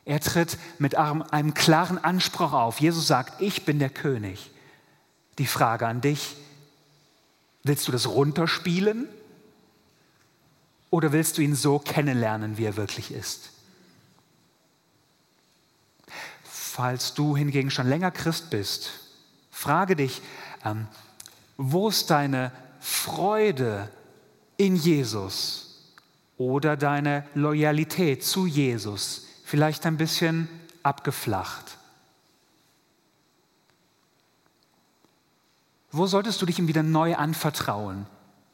Er 0.05 0.21
tritt 0.21 0.59
mit 0.79 0.95
einem 0.97 1.55
klaren 1.55 1.99
Anspruch 1.99 2.53
auf. 2.53 2.81
Jesus 2.81 3.07
sagt, 3.07 3.41
ich 3.41 3.65
bin 3.65 3.79
der 3.79 3.91
König. 3.91 4.51
Die 5.39 5.47
Frage 5.47 5.87
an 5.87 6.01
dich, 6.01 6.37
willst 7.63 7.87
du 7.89 7.93
das 7.93 8.09
runterspielen 8.09 9.09
oder 10.91 11.13
willst 11.13 11.39
du 11.39 11.43
ihn 11.43 11.55
so 11.55 11.79
kennenlernen, 11.79 12.59
wie 12.59 12.65
er 12.65 12.77
wirklich 12.77 13.13
ist? 13.13 13.51
Falls 16.45 17.15
du 17.15 17.37
hingegen 17.37 17.71
schon 17.71 17.89
länger 17.89 18.11
Christ 18.11 18.51
bist, 18.51 18.91
frage 19.51 19.97
dich, 19.97 20.23
ähm, 20.65 20.89
wo 21.57 21.89
ist 21.89 22.11
deine 22.11 22.53
Freude 22.81 23.91
in 24.57 24.77
Jesus 24.77 25.93
oder 26.39 26.77
deine 26.77 27.27
Loyalität 27.35 28.25
zu 28.25 28.47
Jesus? 28.47 29.27
Vielleicht 29.51 29.85
ein 29.85 29.97
bisschen 29.97 30.49
abgeflacht. 30.85 31.77
Wo 35.91 36.07
solltest 36.07 36.41
du 36.41 36.47
dich 36.47 36.61
ihm 36.61 36.69
wieder 36.69 36.85
neu 36.85 37.17
anvertrauen, 37.17 38.07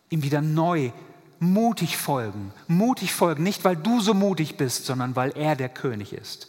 ihm 0.09 0.23
wieder 0.23 0.41
neu 0.41 0.93
mutig 1.39 1.99
folgen? 1.99 2.51
Mutig 2.67 3.13
folgen, 3.13 3.43
nicht 3.43 3.63
weil 3.63 3.77
du 3.77 4.01
so 4.01 4.15
mutig 4.15 4.57
bist, 4.57 4.87
sondern 4.87 5.15
weil 5.17 5.37
er 5.37 5.55
der 5.55 5.69
König 5.69 6.15
ist. 6.15 6.49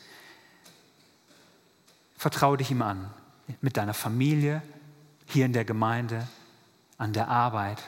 Vertraue 2.16 2.56
dich 2.56 2.72
ihm 2.72 2.82
an, 2.82 3.14
mit 3.60 3.76
deiner 3.76 3.94
Familie, 3.94 4.62
hier 5.26 5.46
in 5.46 5.52
der 5.52 5.66
Gemeinde, 5.66 6.26
an 6.98 7.12
der 7.12 7.28
Arbeit, 7.28 7.80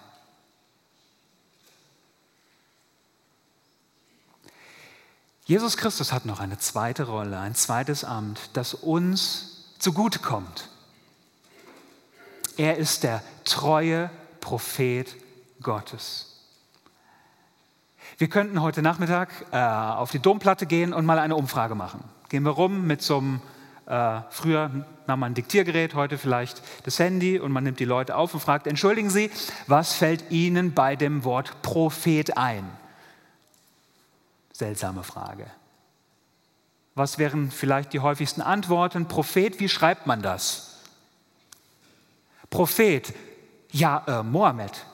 Jesus 5.50 5.78
Christus 5.78 6.14
hat 6.14 6.28
noch 6.28 6.40
eine 6.40 6.60
zweite 6.60 7.08
Rolle, 7.08 7.40
ein 7.40 7.56
zweites 7.56 8.04
Amt, 8.04 8.52
das 8.54 8.76
uns 8.76 9.74
zugutekommt. 9.80 10.70
Er 12.56 12.78
ist 12.78 13.02
der 13.02 13.24
treue 13.46 14.12
Prophet 14.42 15.08
Gottes. 15.64 16.40
Wir 18.20 18.30
könnten 18.30 18.62
heute 18.62 18.84
Nachmittag 18.84 19.30
äh, 19.52 19.58
auf 19.58 20.12
die 20.12 20.20
Domplatte 20.20 20.68
gehen 20.68 20.94
und 20.94 21.08
mal 21.08 21.18
eine 21.18 21.36
Umfrage 21.36 21.74
machen. 21.74 22.04
Gehen 22.30 22.44
wir 22.44 22.52
rum 22.52 22.86
mit 22.86 23.02
so 23.02 23.18
einem, 23.18 23.42
äh, 23.88 24.22
früher 24.30 24.70
nahm 25.08 25.20
man 25.20 25.32
ein 25.32 25.34
Diktiergerät, 25.34 25.96
heute 25.96 26.20
vielleicht 26.20 26.62
das 26.84 27.00
Handy 27.00 27.40
und 27.40 27.52
man 27.52 27.64
nimmt 27.64 27.80
die 27.80 27.86
Leute 27.86 28.16
auf 28.16 28.36
und 28.36 28.40
fragt, 28.40 28.68
entschuldigen 28.68 29.10
Sie, 29.10 29.32
was 29.66 29.96
fällt 29.96 30.30
Ihnen 30.30 30.76
bei 30.76 30.96
dem 30.96 31.24
Wort 31.24 31.64
Prophet 31.64 32.38
ein? 32.38 32.70
Seltsame 34.60 35.04
Frage. 35.04 35.50
Was 36.94 37.18
wären 37.18 37.50
vielleicht 37.50 37.94
die 37.94 38.02
häufigsten 38.02 38.42
Antworten? 38.42 39.08
Prophet, 39.08 39.62
wie 39.62 39.70
schreibt 39.70 40.06
man 40.06 40.22
das? 40.22 40.82
Prophet, 42.50 43.14
ja, 43.72 44.04
äh, 44.06 44.22
Mohammed. 44.22 44.86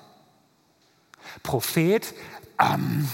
Prophet, 1.41 2.13
ähm, 2.59 3.09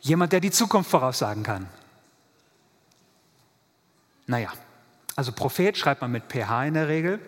jemand, 0.00 0.32
der 0.32 0.38
die 0.38 0.52
Zukunft 0.52 0.90
voraussagen 0.90 1.42
kann. 1.42 1.68
Naja, 4.28 4.52
also 5.16 5.32
Prophet 5.32 5.76
schreibt 5.76 6.02
man 6.02 6.12
mit 6.12 6.28
PH 6.28 6.66
in 6.66 6.74
der 6.74 6.86
Regel. 6.86 7.18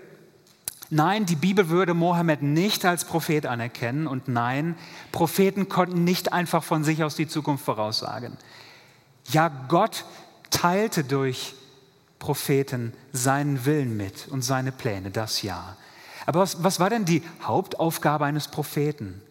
Nein, 0.93 1.25
die 1.25 1.37
Bibel 1.37 1.69
würde 1.69 1.95
Mohammed 1.95 2.43
nicht 2.43 2.85
als 2.85 3.05
Prophet 3.05 3.47
anerkennen 3.47 4.09
und 4.09 4.27
nein, 4.27 4.77
Propheten 5.13 5.69
konnten 5.69 6.03
nicht 6.03 6.33
einfach 6.33 6.65
von 6.65 6.83
sich 6.83 7.05
aus 7.05 7.15
die 7.15 7.29
Zukunft 7.29 7.65
voraussagen. 7.65 8.37
Ja, 9.29 9.49
Gott 9.69 10.05
teilte 10.51 11.05
durch 11.05 11.55
Propheten 12.19 12.93
seinen 13.13 13.65
Willen 13.65 13.97
mit 13.97 14.27
und 14.29 14.43
seine 14.43 14.73
Pläne, 14.73 15.13
das 15.13 15.43
ja. 15.43 15.77
Aber 16.27 16.41
was, 16.41 16.65
was 16.65 16.81
war 16.81 16.91
denn 16.91 17.05
die 17.05 17.23
Hauptaufgabe 17.43 18.25
eines 18.25 18.49
Propheten? 18.49 19.23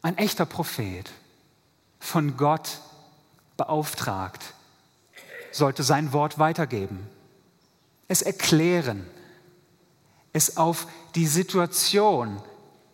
Ein 0.00 0.16
echter 0.16 0.46
Prophet, 0.46 1.10
von 1.98 2.38
Gott 2.38 2.80
beauftragt, 3.58 4.54
sollte 5.52 5.82
sein 5.82 6.14
Wort 6.14 6.38
weitergeben, 6.38 7.06
es 8.08 8.22
erklären, 8.22 9.06
es 10.32 10.56
auf 10.56 10.86
die 11.14 11.26
Situation 11.26 12.40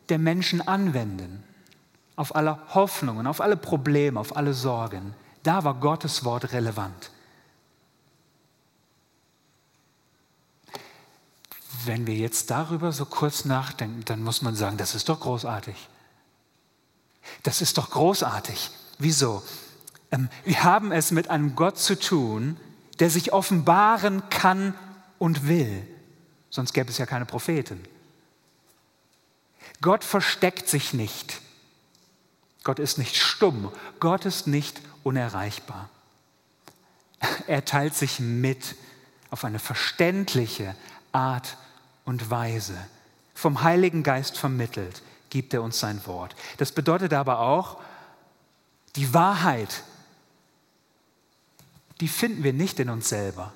der 0.08 0.18
Menschen 0.18 0.66
anwenden, 0.66 1.42
auf 2.14 2.34
alle 2.34 2.58
Hoffnungen, 2.74 3.26
auf 3.26 3.40
alle 3.40 3.56
Probleme, 3.56 4.18
auf 4.18 4.36
alle 4.36 4.54
Sorgen. 4.54 5.14
Da 5.42 5.64
war 5.64 5.74
Gottes 5.74 6.24
Wort 6.24 6.52
relevant. 6.52 7.10
Wenn 11.84 12.06
wir 12.06 12.14
jetzt 12.14 12.50
darüber 12.50 12.90
so 12.90 13.04
kurz 13.04 13.44
nachdenken, 13.44 14.04
dann 14.06 14.22
muss 14.22 14.42
man 14.42 14.56
sagen, 14.56 14.76
das 14.76 14.94
ist 14.94 15.08
doch 15.08 15.20
großartig. 15.20 15.76
Das 17.42 17.60
ist 17.60 17.78
doch 17.78 17.90
großartig. 17.90 18.70
Wieso? 18.98 19.42
Ähm, 20.10 20.28
wir 20.44 20.64
haben 20.64 20.90
es 20.90 21.10
mit 21.10 21.30
einem 21.30 21.54
Gott 21.54 21.78
zu 21.78 21.98
tun, 21.98 22.56
der 22.98 23.10
sich 23.10 23.32
offenbaren 23.32 24.28
kann 24.30 24.74
und 25.18 25.48
will. 25.48 25.86
Sonst 26.50 26.72
gäbe 26.72 26.90
es 26.90 26.98
ja 26.98 27.06
keine 27.06 27.26
Propheten. 27.26 27.84
Gott 29.80 30.04
versteckt 30.04 30.68
sich 30.68 30.92
nicht. 30.92 31.40
Gott 32.64 32.78
ist 32.78 32.98
nicht 32.98 33.16
stumm. 33.16 33.72
Gott 34.00 34.24
ist 34.24 34.46
nicht 34.46 34.80
unerreichbar. 35.02 35.88
Er 37.46 37.64
teilt 37.64 37.94
sich 37.94 38.20
mit 38.20 38.76
auf 39.30 39.44
eine 39.44 39.58
verständliche 39.58 40.74
Art 41.12 41.56
und 42.04 42.30
Weise. 42.30 42.76
Vom 43.34 43.62
Heiligen 43.62 44.02
Geist 44.02 44.38
vermittelt 44.38 45.02
gibt 45.30 45.52
er 45.54 45.62
uns 45.62 45.78
sein 45.78 46.04
Wort. 46.06 46.34
Das 46.56 46.72
bedeutet 46.72 47.12
aber 47.12 47.40
auch, 47.40 47.80
die 48.96 49.12
Wahrheit, 49.12 49.82
die 52.00 52.08
finden 52.08 52.42
wir 52.42 52.52
nicht 52.52 52.80
in 52.80 52.88
uns 52.88 53.08
selber. 53.08 53.52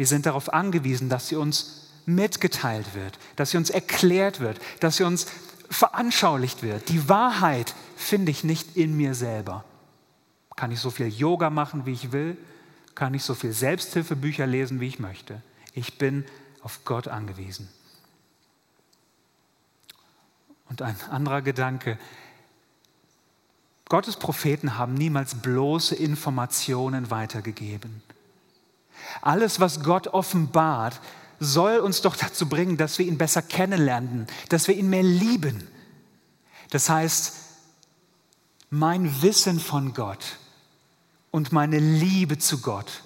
Wir 0.00 0.06
sind 0.06 0.24
darauf 0.24 0.50
angewiesen, 0.54 1.10
dass 1.10 1.28
sie 1.28 1.36
uns 1.36 1.90
mitgeteilt 2.06 2.94
wird, 2.94 3.18
dass 3.36 3.50
sie 3.50 3.58
uns 3.58 3.68
erklärt 3.68 4.40
wird, 4.40 4.58
dass 4.80 4.96
sie 4.96 5.04
uns 5.04 5.26
veranschaulicht 5.68 6.62
wird. 6.62 6.88
Die 6.88 7.10
Wahrheit 7.10 7.74
finde 7.96 8.30
ich 8.30 8.42
nicht 8.42 8.78
in 8.78 8.96
mir 8.96 9.14
selber. 9.14 9.62
Kann 10.56 10.72
ich 10.72 10.80
so 10.80 10.88
viel 10.88 11.08
Yoga 11.08 11.50
machen, 11.50 11.84
wie 11.84 11.92
ich 11.92 12.12
will? 12.12 12.38
Kann 12.94 13.12
ich 13.12 13.22
so 13.22 13.34
viel 13.34 13.52
Selbsthilfebücher 13.52 14.46
lesen, 14.46 14.80
wie 14.80 14.88
ich 14.88 15.00
möchte? 15.00 15.42
Ich 15.74 15.98
bin 15.98 16.24
auf 16.62 16.82
Gott 16.86 17.06
angewiesen. 17.06 17.68
Und 20.70 20.80
ein 20.80 20.96
anderer 21.10 21.42
Gedanke, 21.42 21.98
Gottes 23.90 24.16
Propheten 24.16 24.78
haben 24.78 24.94
niemals 24.94 25.34
bloße 25.34 25.94
Informationen 25.94 27.10
weitergegeben. 27.10 28.02
Alles, 29.22 29.60
was 29.60 29.82
Gott 29.82 30.08
offenbart, 30.08 31.00
soll 31.38 31.78
uns 31.78 32.02
doch 32.02 32.16
dazu 32.16 32.48
bringen, 32.48 32.76
dass 32.76 32.98
wir 32.98 33.06
ihn 33.06 33.18
besser 33.18 33.42
kennenlernen, 33.42 34.26
dass 34.50 34.68
wir 34.68 34.76
ihn 34.76 34.90
mehr 34.90 35.02
lieben. 35.02 35.66
Das 36.70 36.88
heißt, 36.88 37.34
mein 38.68 39.22
Wissen 39.22 39.58
von 39.58 39.94
Gott 39.94 40.36
und 41.30 41.52
meine 41.52 41.78
Liebe 41.78 42.38
zu 42.38 42.60
Gott 42.60 43.02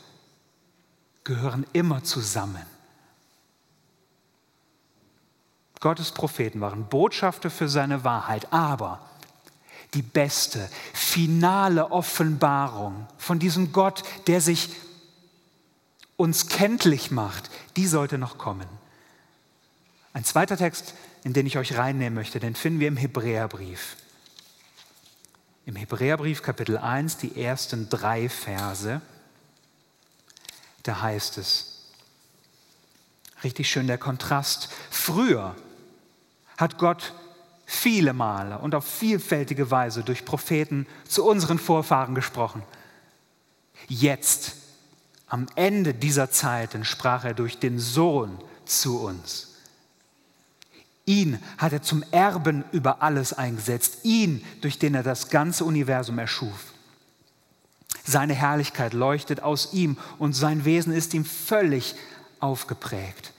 gehören 1.22 1.66
immer 1.72 2.04
zusammen. 2.04 2.66
Gottes 5.80 6.12
Propheten 6.12 6.60
waren 6.60 6.86
Botschafter 6.88 7.50
für 7.50 7.68
seine 7.68 8.04
Wahrheit, 8.04 8.52
aber 8.52 9.00
die 9.94 10.02
beste, 10.02 10.68
finale 10.92 11.92
Offenbarung 11.92 13.06
von 13.16 13.38
diesem 13.38 13.72
Gott, 13.72 14.02
der 14.26 14.40
sich 14.40 14.70
uns 16.16 16.48
kenntlich 16.48 17.10
macht, 17.10 17.50
die 17.76 17.86
sollte 17.86 18.18
noch 18.18 18.38
kommen. 18.38 18.68
Ein 20.12 20.24
zweiter 20.24 20.56
Text, 20.56 20.94
in 21.24 21.32
den 21.32 21.46
ich 21.46 21.58
euch 21.58 21.76
reinnehmen 21.76 22.14
möchte, 22.14 22.38
den 22.38 22.54
finden 22.54 22.80
wir 22.80 22.88
im 22.88 22.96
Hebräerbrief. 22.96 23.96
Im 25.66 25.76
Hebräerbrief 25.76 26.42
Kapitel 26.42 26.76
1, 26.78 27.16
die 27.16 27.42
ersten 27.42 27.88
drei 27.88 28.28
Verse, 28.28 29.00
da 30.82 31.00
heißt 31.00 31.38
es, 31.38 31.86
richtig 33.42 33.68
schön 33.70 33.86
der 33.86 33.98
Kontrast, 33.98 34.68
früher 34.90 35.56
hat 36.56 36.78
Gott 36.78 37.14
viele 37.66 38.12
Male 38.12 38.58
und 38.58 38.74
auf 38.74 38.84
vielfältige 38.84 39.70
Weise 39.70 40.04
durch 40.04 40.24
Propheten 40.24 40.86
zu 41.08 41.24
unseren 41.24 41.58
Vorfahren 41.58 42.14
gesprochen. 42.14 42.62
Jetzt, 43.88 44.56
am 45.26 45.46
Ende 45.54 45.94
dieser 45.94 46.30
Zeiten, 46.30 46.84
sprach 46.84 47.24
er 47.24 47.34
durch 47.34 47.58
den 47.58 47.78
Sohn 47.78 48.38
zu 48.64 49.00
uns. 49.00 49.54
Ihn 51.06 51.38
hat 51.58 51.72
er 51.72 51.82
zum 51.82 52.02
Erben 52.12 52.64
über 52.72 53.02
alles 53.02 53.32
eingesetzt, 53.32 53.98
ihn, 54.04 54.44
durch 54.62 54.78
den 54.78 54.94
er 54.94 55.02
das 55.02 55.28
ganze 55.28 55.64
Universum 55.64 56.18
erschuf. 56.18 56.72
Seine 58.04 58.34
Herrlichkeit 58.34 58.92
leuchtet 58.92 59.42
aus 59.42 59.72
ihm 59.72 59.96
und 60.18 60.34
sein 60.34 60.64
Wesen 60.64 60.92
ist 60.92 61.14
ihm 61.14 61.24
völlig 61.24 61.94
aufgeprägt. 62.40 63.32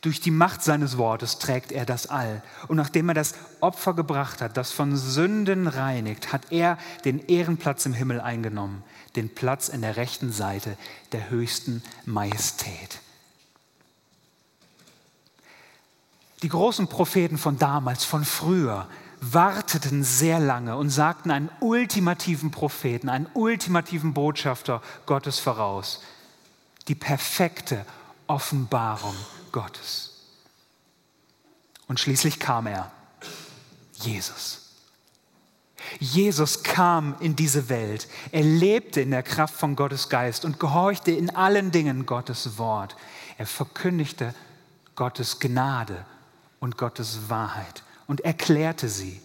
Durch 0.00 0.20
die 0.20 0.30
Macht 0.30 0.62
seines 0.62 0.96
Wortes 0.96 1.38
trägt 1.38 1.72
er 1.72 1.84
das 1.84 2.06
All. 2.06 2.42
Und 2.68 2.76
nachdem 2.76 3.08
er 3.08 3.14
das 3.14 3.34
Opfer 3.60 3.92
gebracht 3.92 4.40
hat, 4.40 4.56
das 4.56 4.72
von 4.72 4.96
Sünden 4.96 5.66
reinigt, 5.66 6.32
hat 6.32 6.50
er 6.50 6.78
den 7.04 7.18
Ehrenplatz 7.26 7.84
im 7.84 7.92
Himmel 7.92 8.20
eingenommen, 8.20 8.82
den 9.16 9.34
Platz 9.34 9.68
in 9.68 9.82
der 9.82 9.96
rechten 9.96 10.32
Seite 10.32 10.78
der 11.12 11.28
höchsten 11.28 11.82
Majestät. 12.06 13.00
Die 16.42 16.48
großen 16.48 16.88
Propheten 16.88 17.36
von 17.36 17.58
damals, 17.58 18.04
von 18.04 18.24
früher, 18.24 18.88
warteten 19.20 20.02
sehr 20.02 20.40
lange 20.40 20.78
und 20.78 20.88
sagten 20.88 21.30
einen 21.30 21.50
ultimativen 21.60 22.50
Propheten, 22.50 23.10
einen 23.10 23.28
ultimativen 23.34 24.14
Botschafter 24.14 24.80
Gottes 25.04 25.38
voraus. 25.38 26.02
Die 26.88 26.94
perfekte 26.94 27.84
Offenbarung 28.26 29.14
Gottes. 29.52 30.10
Und 31.86 31.98
schließlich 31.98 32.38
kam 32.38 32.66
er, 32.66 32.90
Jesus. 33.94 34.60
Jesus 35.98 36.62
kam 36.62 37.16
in 37.20 37.34
diese 37.34 37.68
Welt. 37.68 38.06
Er 38.32 38.42
lebte 38.42 39.00
in 39.00 39.10
der 39.10 39.22
Kraft 39.22 39.54
von 39.54 39.76
Gottes 39.76 40.08
Geist 40.08 40.44
und 40.44 40.60
gehorchte 40.60 41.10
in 41.10 41.34
allen 41.34 41.72
Dingen 41.72 42.06
Gottes 42.06 42.58
Wort. 42.58 42.96
Er 43.38 43.46
verkündigte 43.46 44.34
Gottes 44.94 45.40
Gnade 45.40 46.04
und 46.60 46.76
Gottes 46.76 47.28
Wahrheit 47.28 47.82
und 48.06 48.20
erklärte 48.20 48.88
sie. 48.88 49.20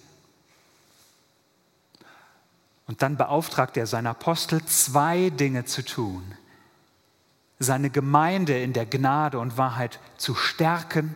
Und 2.88 3.02
dann 3.02 3.18
beauftragte 3.18 3.80
er 3.80 3.88
seine 3.88 4.12
Apostel, 4.12 4.64
zwei 4.66 5.30
Dinge 5.30 5.66
zu 5.66 5.84
tun 5.84 6.36
seine 7.60 7.90
Gemeinde 7.90 8.62
in 8.62 8.74
der 8.74 8.86
Gnade 8.86 9.40
und 9.40 9.58
Wahrheit 9.58 10.00
zu 10.18 10.36
stärken 10.36 11.16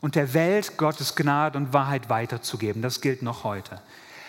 und 0.00 0.16
der 0.16 0.34
Welt 0.34 0.76
Gottes 0.76 1.14
Gnade 1.14 1.56
und 1.56 1.72
Wahrheit 1.72 2.08
weiterzugeben. 2.08 2.82
Das 2.82 3.00
gilt 3.00 3.22
noch 3.22 3.44
heute. 3.44 3.80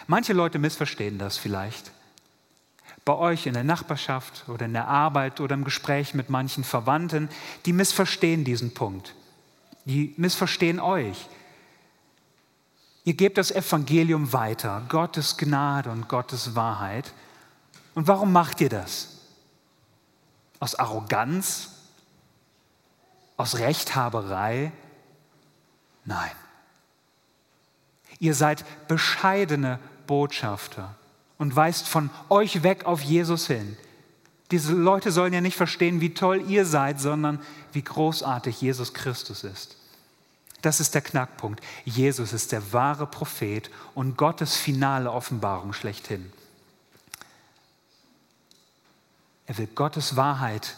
Manche 0.08 0.34
Leute 0.34 0.60
missverstehen 0.60 1.18
das 1.18 1.38
vielleicht. 1.38 1.92
Bei 3.06 3.16
euch 3.16 3.48
in 3.48 3.54
der 3.54 3.64
Nachbarschaft 3.64 4.46
oder 4.48 4.66
in 4.66 4.74
der 4.74 4.88
Arbeit 4.88 5.42
oder 5.42 5.56
im 5.56 5.64
Gespräch 5.64 6.14
mit 6.14 6.30
manchen 6.30 6.64
Verwandten, 6.64 7.28
die 7.66 7.74
missverstehen 7.74 8.44
diesen 8.44 8.74
Punkt. 8.74 9.16
Die 9.86 10.14
missverstehen 10.18 10.80
euch. 10.80 11.28
Ihr 13.04 13.16
gebt 13.16 13.38
das 13.38 13.52
Evangelium 13.52 14.32
weiter, 14.32 14.84
Gottes 14.88 15.36
Gnade 15.38 15.90
und 15.90 16.08
Gottes 16.08 16.56
Wahrheit. 16.56 17.12
Und 17.96 18.08
warum 18.08 18.32
macht 18.32 18.62
ihr 18.62 18.70
das? 18.70 19.13
Aus 20.64 20.76
Arroganz? 20.76 21.72
Aus 23.36 23.58
Rechthaberei? 23.60 24.72
Nein. 26.06 26.32
Ihr 28.20 28.34
seid 28.34 28.64
bescheidene 28.88 29.78
Botschafter 30.08 30.96
und 31.38 31.54
weist 31.54 31.90
von 31.90 32.10
euch 32.30 32.64
weg 32.64 32.86
auf 32.86 33.02
Jesus 33.02 33.48
hin. 33.48 33.76
Diese 34.52 34.72
Leute 34.72 35.12
sollen 35.12 35.34
ja 35.34 35.42
nicht 35.42 35.58
verstehen, 35.58 36.00
wie 36.00 36.14
toll 36.14 36.50
ihr 36.50 36.66
seid, 36.66 36.98
sondern 37.02 37.42
wie 37.74 37.84
großartig 37.84 38.62
Jesus 38.62 38.94
Christus 38.94 39.44
ist. 39.44 39.76
Das 40.62 40.80
ist 40.80 40.96
der 40.96 41.02
Knackpunkt. 41.02 41.62
Jesus 41.84 42.32
ist 42.32 42.54
der 42.54 42.72
wahre 42.72 43.06
Prophet 43.06 43.70
und 43.96 44.16
Gottes 44.16 44.56
finale 44.56 45.12
Offenbarung 45.12 45.74
schlechthin. 45.74 46.32
Er 49.46 49.58
will 49.58 49.68
Gottes 49.68 50.16
Wahrheit 50.16 50.76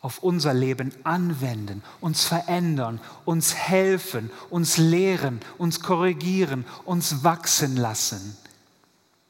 auf 0.00 0.18
unser 0.18 0.52
Leben 0.52 0.92
anwenden, 1.04 1.82
uns 2.00 2.24
verändern, 2.24 3.00
uns 3.24 3.54
helfen, 3.54 4.30
uns 4.50 4.76
lehren, 4.76 5.40
uns 5.58 5.80
korrigieren, 5.80 6.64
uns 6.84 7.22
wachsen 7.22 7.76
lassen. 7.76 8.36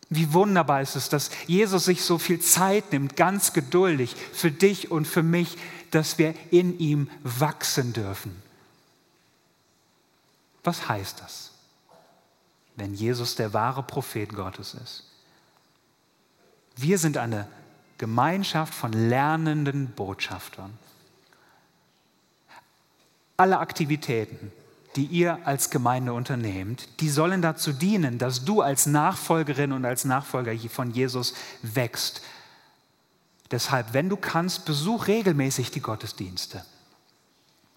Wie 0.08 0.32
wunderbar 0.32 0.82
ist 0.82 0.96
es, 0.96 1.08
dass 1.08 1.30
Jesus 1.46 1.84
sich 1.84 2.02
so 2.02 2.18
viel 2.18 2.40
Zeit 2.40 2.92
nimmt, 2.92 3.16
ganz 3.16 3.52
geduldig 3.52 4.16
für 4.32 4.50
dich 4.50 4.90
und 4.90 5.06
für 5.06 5.22
mich, 5.22 5.56
dass 5.90 6.18
wir 6.18 6.34
in 6.50 6.78
ihm 6.78 7.10
wachsen 7.22 7.92
dürfen. 7.92 8.42
Was 10.64 10.88
heißt 10.88 11.20
das, 11.20 11.50
wenn 12.76 12.94
Jesus 12.94 13.34
der 13.34 13.52
wahre 13.52 13.82
Prophet 13.82 14.34
Gottes 14.34 14.74
ist? 14.74 15.04
Wir 16.76 16.98
sind 16.98 17.18
eine 17.18 17.46
Gemeinschaft 18.02 18.74
von 18.74 18.92
lernenden 18.92 19.86
Botschaftern. 19.86 20.76
Alle 23.36 23.60
Aktivitäten, 23.60 24.50
die 24.96 25.04
ihr 25.04 25.38
als 25.44 25.70
Gemeinde 25.70 26.12
unternehmt, 26.12 26.88
die 26.98 27.08
sollen 27.08 27.42
dazu 27.42 27.72
dienen, 27.72 28.18
dass 28.18 28.44
du 28.44 28.60
als 28.60 28.86
Nachfolgerin 28.86 29.70
und 29.70 29.84
als 29.84 30.04
Nachfolger 30.04 30.52
von 30.68 30.90
Jesus 30.90 31.34
wächst. 31.62 32.22
Deshalb, 33.52 33.92
wenn 33.92 34.08
du 34.08 34.16
kannst, 34.16 34.64
besuch 34.64 35.06
regelmäßig 35.06 35.70
die 35.70 35.80
Gottesdienste. 35.80 36.64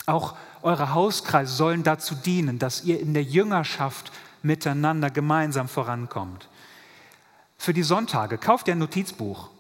Auch 0.08 0.36
eure 0.64 0.96
Hauskreise 0.96 1.54
sollen 1.54 1.84
dazu 1.84 2.16
dienen, 2.16 2.58
dass 2.58 2.84
ihr 2.84 3.00
in 3.00 3.14
der 3.14 3.22
Jüngerschaft 3.22 4.12
miteinander 4.42 5.12
gemeinsam 5.12 5.68
vorankommt. 5.68 6.50
Für 7.60 7.76
die 7.76 7.84
Sonntage 7.84 8.40
kauft 8.40 8.68
ihr 8.68 8.74
ein 8.74 8.80
Notizbuch 8.80 9.52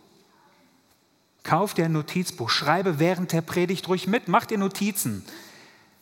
Kauf 1.45 1.75
dir 1.75 1.85
ein 1.85 1.91
Notizbuch, 1.91 2.49
schreibe 2.49 2.97
während 2.97 3.31
der 3.31 3.41
Predigt 3.41 3.87
ruhig 3.87 4.07
mit, 4.07 4.27
mach 4.27 4.45
dir 4.45 4.57
Notizen 4.57 5.23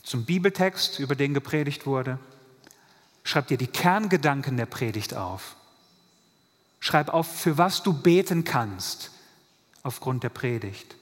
zum 0.01 0.23
Bibeltext, 0.23 0.99
über 0.99 1.15
den 1.15 1.34
gepredigt 1.34 1.86
wurde. 1.86 2.17
Schreib 3.25 3.47
dir 3.47 3.58
die 3.58 3.67
Kerngedanken 3.67 4.56
der 4.56 4.65
Predigt 4.65 5.13
auf. 5.13 5.58
Schreib 6.79 7.10
auf, 7.10 7.27
für 7.27 7.58
was 7.58 7.84
du 7.84 7.91
beten 7.91 8.45
kannst 8.45 9.12
aufgrund 9.84 10.23
der 10.23 10.29
Predigt. 10.29 10.95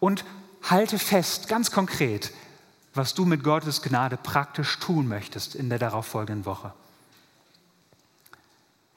Und 0.00 0.24
halte 0.62 0.98
fest, 0.98 1.46
ganz 1.46 1.70
konkret, 1.70 2.32
was 2.94 3.14
du 3.14 3.24
mit 3.26 3.44
Gottes 3.44 3.80
Gnade 3.80 4.16
praktisch 4.16 4.80
tun 4.80 5.06
möchtest 5.06 5.54
in 5.54 5.68
der 5.68 5.78
darauffolgenden 5.78 6.46
Woche. 6.46 6.72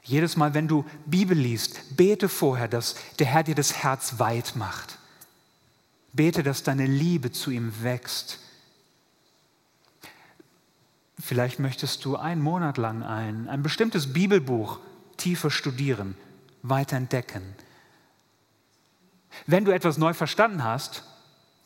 Jedes 0.04 0.38
Mal, 0.38 0.54
wenn 0.54 0.68
du 0.68 0.86
Bibel 1.06 1.38
liest, 1.38 1.96
bete 1.96 2.30
vorher, 2.30 2.68
dass 2.68 2.96
der 3.20 3.28
Herr 3.28 3.44
dir 3.44 3.56
das 3.56 3.84
Herz 3.84 4.20
weit 4.20 4.56
macht. 4.56 4.98
Bete, 6.14 6.42
dass 6.42 6.64
deine 6.64 6.86
Liebe 6.86 7.32
zu 7.32 7.52
ihm 7.52 7.84
wächst. 7.84 8.40
Vielleicht 11.20 11.60
möchtest 11.60 12.06
du 12.06 12.16
einen 12.16 12.42
Monat 12.42 12.78
lang 12.78 13.04
ein, 13.04 13.48
ein 13.50 13.62
bestimmtes 13.62 14.14
Bibelbuch 14.14 14.80
tiefer 15.18 15.52
studieren, 15.52 16.16
weiter 16.64 16.96
entdecken. 16.96 17.44
Wenn 19.46 19.66
du 19.66 19.72
etwas 19.72 19.98
neu 19.98 20.14
verstanden 20.14 20.64
hast, 20.64 21.04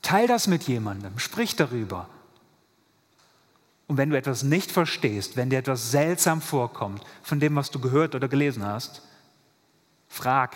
teil 0.02 0.28
das 0.28 0.48
mit 0.48 0.64
jemandem, 0.64 1.18
sprich 1.20 1.56
darüber. 1.56 2.10
Und 3.88 3.98
wenn 3.98 4.10
du 4.10 4.18
etwas 4.18 4.44
nicht 4.44 4.72
verstehst, 4.72 5.36
wenn 5.36 5.50
dir 5.50 5.60
etwas 5.60 5.92
seltsam 5.92 6.42
vorkommt 6.42 7.04
von 7.22 7.40
dem, 7.40 7.56
was 7.56 7.70
du 7.70 7.80
gehört 7.80 8.16
oder 8.16 8.28
gelesen 8.28 8.66
hast, 8.66 9.02
frag. 10.08 10.56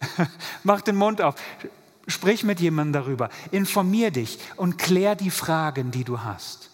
Mach 0.62 0.80
den 0.80 0.96
Mund 0.96 1.20
auf. 1.20 1.34
Sprich 2.06 2.44
mit 2.44 2.58
jemandem 2.60 3.02
darüber. 3.02 3.28
Informier 3.50 4.10
dich 4.10 4.38
und 4.56 4.78
klär 4.78 5.14
die 5.14 5.30
Fragen, 5.30 5.90
die 5.90 6.04
du 6.04 6.22
hast. 6.22 6.70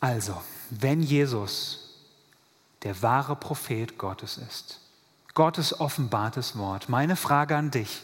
Also, 0.00 0.42
wenn 0.70 1.00
Jesus 1.00 1.78
der 2.82 3.00
wahre 3.02 3.36
Prophet 3.36 3.98
Gottes 3.98 4.36
ist, 4.36 4.80
Gottes 5.34 5.78
offenbartes 5.78 6.58
Wort, 6.58 6.88
meine 6.88 7.14
Frage 7.14 7.56
an 7.56 7.70
dich, 7.70 8.02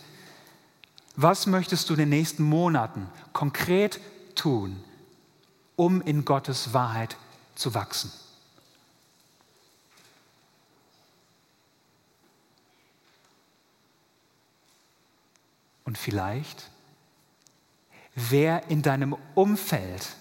was 1.20 1.48
möchtest 1.48 1.90
du 1.90 1.94
in 1.94 1.98
den 1.98 2.08
nächsten 2.10 2.44
Monaten 2.44 3.08
konkret 3.32 4.00
tun, 4.36 4.82
um 5.74 6.00
in 6.00 6.24
Gottes 6.24 6.72
Wahrheit 6.72 7.16
zu 7.56 7.74
wachsen? 7.74 8.12
Und 15.84 15.98
vielleicht, 15.98 16.70
wer 18.14 18.70
in 18.70 18.82
deinem 18.82 19.16
Umfeld, 19.34 20.14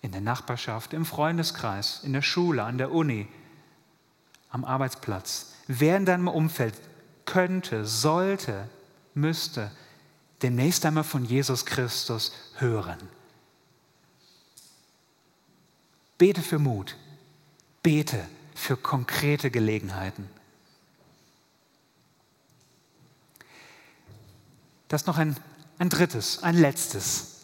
in 0.00 0.12
der 0.12 0.22
Nachbarschaft, 0.22 0.94
im 0.94 1.04
Freundeskreis, 1.04 2.00
in 2.02 2.14
der 2.14 2.22
Schule, 2.22 2.64
an 2.64 2.78
der 2.78 2.92
Uni, 2.92 3.28
am 4.48 4.64
Arbeitsplatz, 4.64 5.52
wer 5.66 5.98
in 5.98 6.06
deinem 6.06 6.28
Umfeld 6.28 6.80
könnte, 7.26 7.84
sollte 7.84 8.70
müsste 9.14 9.70
demnächst 10.42 10.84
einmal 10.84 11.04
von 11.04 11.24
Jesus 11.24 11.64
Christus 11.64 12.32
hören. 12.56 12.98
Bete 16.18 16.42
für 16.42 16.58
Mut. 16.58 16.96
Bete 17.82 18.28
für 18.54 18.76
konkrete 18.76 19.50
Gelegenheiten. 19.50 20.28
Das 24.88 25.02
ist 25.02 25.06
noch 25.06 25.18
ein, 25.18 25.36
ein 25.78 25.88
drittes, 25.88 26.42
ein 26.42 26.56
letztes 26.56 27.40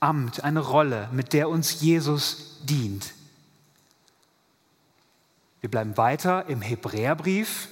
Amt, 0.00 0.44
eine 0.44 0.60
Rolle, 0.60 1.08
mit 1.12 1.32
der 1.32 1.48
uns 1.48 1.80
Jesus 1.80 2.60
dient. 2.62 3.12
Wir 5.60 5.70
bleiben 5.70 5.96
weiter 5.96 6.46
im 6.46 6.60
Hebräerbrief, 6.62 7.68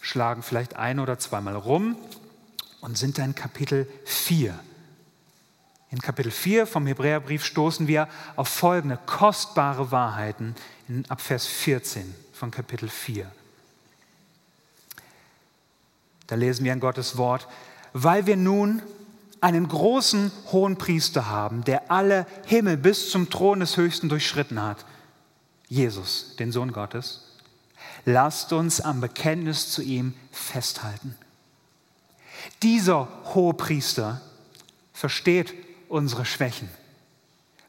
schlagen 0.00 0.42
vielleicht 0.42 0.76
ein 0.76 0.98
oder 0.98 1.18
zweimal 1.18 1.56
rum 1.56 1.96
und 2.80 2.96
sind 2.96 3.18
dann 3.18 3.34
Kapitel 3.34 3.88
4. 4.04 4.58
In 5.90 6.00
Kapitel 6.00 6.30
4 6.30 6.66
vom 6.66 6.86
Hebräerbrief 6.86 7.44
stoßen 7.44 7.86
wir 7.88 8.08
auf 8.36 8.48
folgende 8.48 8.98
kostbare 9.06 9.90
Wahrheiten 9.90 10.54
in, 10.86 11.04
ab 11.08 11.20
Vers 11.20 11.46
14 11.46 12.14
von 12.32 12.50
Kapitel 12.50 12.88
4. 12.88 13.30
Da 16.26 16.34
lesen 16.34 16.64
wir 16.64 16.74
in 16.74 16.80
Gottes 16.80 17.16
Wort, 17.16 17.48
weil 17.94 18.26
wir 18.26 18.36
nun 18.36 18.82
einen 19.40 19.66
großen 19.66 20.30
hohen 20.52 20.76
Priester 20.76 21.28
haben, 21.28 21.64
der 21.64 21.90
alle 21.90 22.26
Himmel 22.44 22.76
bis 22.76 23.10
zum 23.10 23.30
Thron 23.30 23.60
des 23.60 23.76
Höchsten 23.76 24.08
durchschritten 24.08 24.60
hat, 24.60 24.84
Jesus, 25.68 26.36
den 26.38 26.52
Sohn 26.52 26.72
Gottes, 26.72 27.22
lasst 28.04 28.52
uns 28.52 28.80
am 28.80 29.00
Bekenntnis 29.00 29.70
zu 29.70 29.82
ihm 29.82 30.14
festhalten. 30.32 31.16
Dieser 32.62 33.08
Hohepriester 33.34 34.20
versteht 34.92 35.54
unsere 35.88 36.24
Schwächen, 36.24 36.68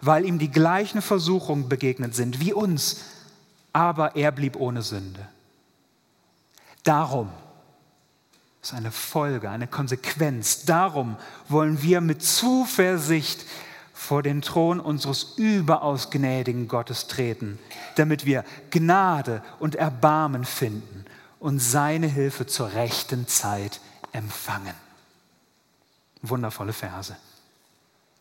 weil 0.01 0.25
ihm 0.25 0.39
die 0.39 0.51
gleichen 0.51 1.01
Versuchungen 1.01 1.69
begegnet 1.69 2.15
sind 2.15 2.39
wie 2.39 2.53
uns, 2.53 3.01
aber 3.73 4.15
er 4.15 4.31
blieb 4.31 4.55
ohne 4.55 4.81
Sünde. 4.81 5.27
Darum 6.83 7.29
ist 8.61 8.73
eine 8.73 8.91
Folge, 8.91 9.49
eine 9.49 9.67
Konsequenz. 9.67 10.65
Darum 10.65 11.17
wollen 11.47 11.81
wir 11.81 12.01
mit 12.01 12.23
Zuversicht 12.23 13.45
vor 13.93 14.23
den 14.23 14.41
Thron 14.41 14.79
unseres 14.79 15.33
überaus 15.37 16.09
gnädigen 16.09 16.67
Gottes 16.67 17.07
treten, 17.07 17.59
damit 17.95 18.25
wir 18.25 18.43
Gnade 18.71 19.43
und 19.59 19.75
Erbarmen 19.75 20.45
finden 20.45 21.05
und 21.39 21.59
seine 21.59 22.07
Hilfe 22.07 22.47
zur 22.47 22.73
rechten 22.73 23.27
Zeit 23.27 23.81
empfangen. 24.11 24.75
Wundervolle 26.21 26.73
Verse. 26.73 27.15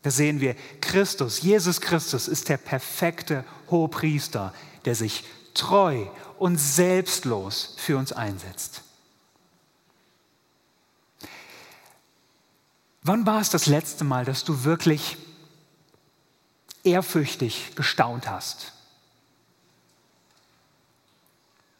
Da 0.01 0.11
sehen 0.11 0.39
wir, 0.39 0.55
Christus, 0.79 1.41
Jesus 1.41 1.81
Christus 1.81 2.27
ist 2.27 2.47
der 2.47 2.57
perfekte 2.57 3.43
Hohepriester, 3.69 4.53
der 4.85 4.95
sich 4.95 5.25
treu 5.53 6.05
und 6.37 6.57
selbstlos 6.57 7.75
für 7.77 7.97
uns 7.97 8.13
einsetzt. 8.13 8.83
Wann 13.01 13.25
war 13.25 13.41
es 13.41 13.49
das 13.49 13.65
letzte 13.65 14.03
Mal, 14.03 14.23
dass 14.23 14.43
du 14.43 14.63
wirklich 14.63 15.17
ehrfürchtig 16.83 17.75
gestaunt 17.75 18.29
hast? 18.29 18.73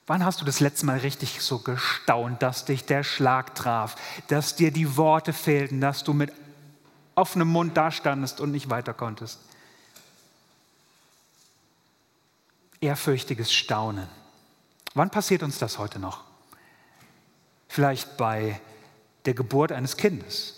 Wann 0.10 0.26
hast 0.26 0.42
du 0.42 0.46
das 0.46 0.60
letzte 0.60 0.88
Mal 0.88 0.98
richtig 0.98 1.40
so 1.40 1.60
gestaunt, 1.60 2.42
dass 2.42 2.66
dich 2.66 2.84
der 2.84 3.04
Schlag 3.04 3.54
traf, 3.54 3.96
dass 4.28 4.56
dir 4.56 4.72
die 4.72 4.98
Worte 4.98 5.34
fehlten, 5.34 5.82
dass 5.82 6.04
du 6.04 6.14
mit 6.14 6.34
offenem 7.14 7.50
Mund 7.50 7.78
dastandest 7.78 8.42
und 8.42 8.50
nicht 8.50 8.72
weiter 8.72 8.96
konntest? 8.96 9.40
ehrfürchtiges 12.82 13.54
Staunen. 13.54 14.08
Wann 14.96 15.12
passiert 15.12 15.44
uns 15.44 15.60
das 15.60 15.78
heute 15.78 16.00
noch? 16.00 16.24
Vielleicht 17.68 18.18
bei 18.18 18.60
der 19.26 19.36
Geburt 19.36 19.72
eines 19.72 19.96
Kindes 19.96 20.56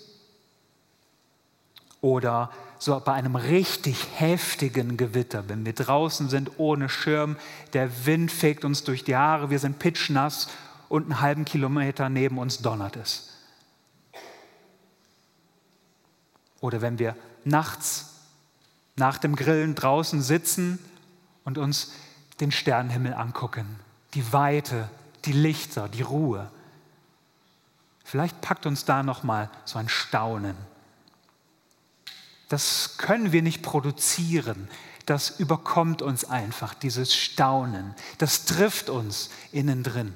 oder 2.00 2.52
so 2.82 3.00
bei 3.00 3.14
einem 3.14 3.36
richtig 3.36 4.08
heftigen 4.16 4.98
Gewitter, 4.98 5.48
wenn 5.48 5.68
wir 5.68 5.74
draußen 5.74 6.30
sind 6.30 6.58
ohne 6.58 6.90
Schirm, 6.90 7.38
der 7.74 8.08
Wind 8.08 8.32
fegt 8.32 8.66
uns 8.66 8.84
durch 8.84 9.04
die 9.04 9.16
Haare, 9.16 9.52
wir 9.52 9.60
sind 9.60 9.78
pitschnass 9.78 10.50
und 10.90 11.04
einen 11.04 11.22
halben 11.22 11.46
Kilometer 11.46 12.10
neben 12.10 12.40
uns 12.40 12.58
donnert 12.58 12.96
es. 12.96 13.30
Oder 16.60 16.82
wenn 16.82 16.98
wir 16.98 17.16
nachts 17.44 18.16
nach 18.96 19.20
dem 19.20 19.36
Grillen 19.36 19.76
draußen 19.76 20.24
sitzen 20.24 20.80
und 21.44 21.60
uns 21.60 21.94
den 22.40 22.52
Sternenhimmel 22.52 23.14
angucken, 23.14 23.80
die 24.16 24.34
Weite, 24.34 24.90
die 25.26 25.34
Lichter, 25.34 25.88
die 25.88 26.02
Ruhe. 26.02 26.50
Vielleicht 28.04 28.42
packt 28.42 28.66
uns 28.66 28.86
da 28.86 29.04
noch 29.04 29.22
mal 29.22 29.52
so 29.66 29.78
ein 29.78 29.88
Staunen. 29.88 30.71
Das 32.52 32.98
können 32.98 33.32
wir 33.32 33.42
nicht 33.42 33.62
produzieren. 33.62 34.68
Das 35.06 35.40
überkommt 35.40 36.02
uns 36.02 36.26
einfach, 36.26 36.74
dieses 36.74 37.16
Staunen. 37.16 37.96
Das 38.18 38.44
trifft 38.44 38.90
uns 38.90 39.30
innen 39.54 39.84
drin. 39.84 40.14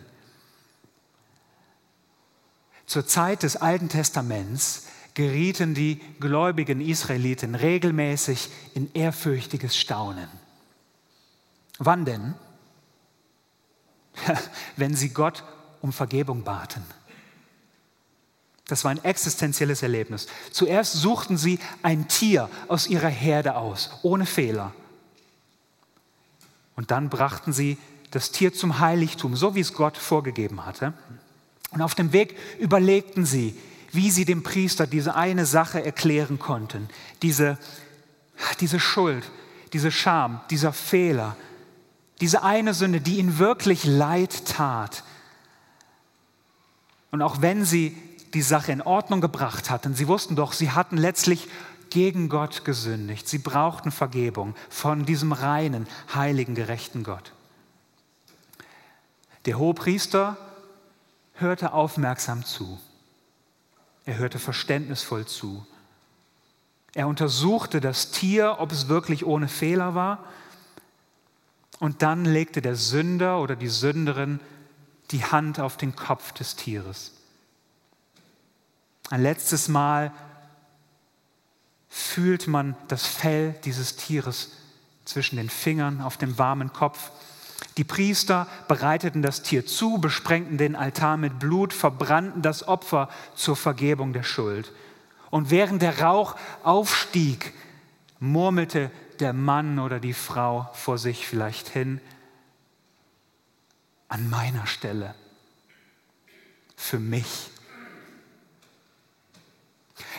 Zur 2.85 3.07
Zeit 3.07 3.43
des 3.43 3.55
Alten 3.55 3.87
Testaments 3.87 4.87
gerieten 5.13 5.75
die 5.75 6.01
gläubigen 6.19 6.81
Israeliten 6.81 7.55
regelmäßig 7.55 8.49
in 8.73 8.91
ehrfürchtiges 8.91 9.77
Staunen. 9.77 10.27
Wann 11.77 12.03
denn? 12.03 12.33
Wenn 14.75 14.93
sie 14.93 15.11
Gott 15.11 15.41
um 15.79 15.93
Vergebung 15.93 16.43
baten. 16.43 16.83
Das 18.67 18.83
war 18.83 18.91
ein 18.91 19.03
existenzielles 19.03 19.83
Erlebnis. 19.83 20.27
Zuerst 20.51 20.93
suchten 20.93 21.37
sie 21.37 21.59
ein 21.83 22.07
Tier 22.07 22.49
aus 22.67 22.87
ihrer 22.87 23.09
Herde 23.09 23.55
aus, 23.55 23.91
ohne 24.01 24.25
Fehler. 24.25 24.73
Und 26.75 26.91
dann 26.91 27.09
brachten 27.09 27.53
sie 27.53 27.77
das 28.11 28.31
Tier 28.31 28.53
zum 28.53 28.79
Heiligtum, 28.79 29.35
so 29.35 29.55
wie 29.55 29.59
es 29.59 29.73
Gott 29.73 29.97
vorgegeben 29.97 30.65
hatte. 30.65 30.93
Und 31.71 31.81
auf 31.81 31.95
dem 31.95 32.11
Weg 32.11 32.37
überlegten 32.59 33.25
sie, 33.25 33.55
wie 33.91 34.09
sie 34.09 34.25
dem 34.25 34.43
Priester 34.43 34.87
diese 34.87 35.15
eine 35.15 35.45
Sache 35.45 35.83
erklären 35.83 36.39
konnten, 36.39 36.89
diese, 37.21 37.57
diese 38.59 38.79
Schuld, 38.79 39.29
diese 39.73 39.91
Scham, 39.91 40.41
dieser 40.49 40.73
Fehler, 40.73 41.35
diese 42.21 42.43
eine 42.43 42.73
Sünde, 42.73 43.01
die 43.01 43.17
ihnen 43.17 43.37
wirklich 43.37 43.83
leid 43.83 44.45
tat. 44.45 45.03
Und 47.11 47.21
auch 47.21 47.41
wenn 47.41 47.65
sie 47.65 47.97
die 48.33 48.41
Sache 48.41 48.71
in 48.71 48.81
Ordnung 48.81 49.21
gebracht 49.21 49.69
hatten, 49.69 49.95
sie 49.95 50.07
wussten 50.07 50.35
doch, 50.35 50.53
sie 50.53 50.71
hatten 50.71 50.97
letztlich 50.97 51.47
gegen 51.89 52.29
Gott 52.29 52.65
gesündigt. 52.65 53.27
Sie 53.27 53.37
brauchten 53.37 53.91
Vergebung 53.91 54.55
von 54.69 55.05
diesem 55.05 55.31
reinen, 55.31 55.87
heiligen, 56.13 56.55
gerechten 56.55 57.03
Gott. 57.03 57.31
Der 59.45 59.57
Hohepriester 59.59 60.37
hörte 61.35 61.73
aufmerksam 61.73 62.43
zu. 62.43 62.79
Er 64.05 64.17
hörte 64.17 64.39
verständnisvoll 64.39 65.25
zu. 65.25 65.65
Er 66.93 67.07
untersuchte 67.07 67.81
das 67.81 68.11
Tier, 68.11 68.57
ob 68.59 68.71
es 68.71 68.87
wirklich 68.87 69.25
ohne 69.25 69.47
Fehler 69.47 69.95
war. 69.95 70.23
Und 71.79 72.01
dann 72.01 72.25
legte 72.25 72.61
der 72.61 72.75
Sünder 72.75 73.41
oder 73.41 73.55
die 73.55 73.67
Sünderin 73.67 74.39
die 75.11 75.23
Hand 75.23 75.59
auf 75.59 75.77
den 75.77 75.95
Kopf 75.95 76.31
des 76.31 76.55
Tieres. 76.55 77.14
Ein 79.09 79.21
letztes 79.21 79.67
Mal 79.67 80.11
fühlt 81.89 82.47
man 82.47 82.75
das 82.87 83.05
Fell 83.05 83.55
dieses 83.63 83.95
Tieres 83.95 84.51
zwischen 85.05 85.37
den 85.37 85.49
Fingern 85.49 86.01
auf 86.01 86.17
dem 86.17 86.37
warmen 86.37 86.73
Kopf. 86.73 87.11
Die 87.77 87.83
Priester 87.83 88.47
bereiteten 88.67 89.21
das 89.21 89.43
Tier 89.43 89.65
zu, 89.65 89.99
besprengten 89.99 90.57
den 90.57 90.75
Altar 90.75 91.17
mit 91.17 91.39
Blut, 91.39 91.73
verbrannten 91.73 92.41
das 92.41 92.67
Opfer 92.67 93.09
zur 93.35 93.55
Vergebung 93.55 94.13
der 94.13 94.23
Schuld. 94.23 94.71
Und 95.29 95.51
während 95.51 95.81
der 95.81 96.01
Rauch 96.01 96.35
aufstieg, 96.63 97.53
murmelte 98.19 98.91
der 99.19 99.33
Mann 99.33 99.79
oder 99.79 99.99
die 99.99 100.13
Frau 100.13 100.69
vor 100.73 100.97
sich 100.97 101.27
vielleicht 101.27 101.69
hin, 101.69 102.01
an 104.07 104.29
meiner 104.29 104.67
Stelle, 104.67 105.15
für 106.75 106.99
mich. 106.99 107.49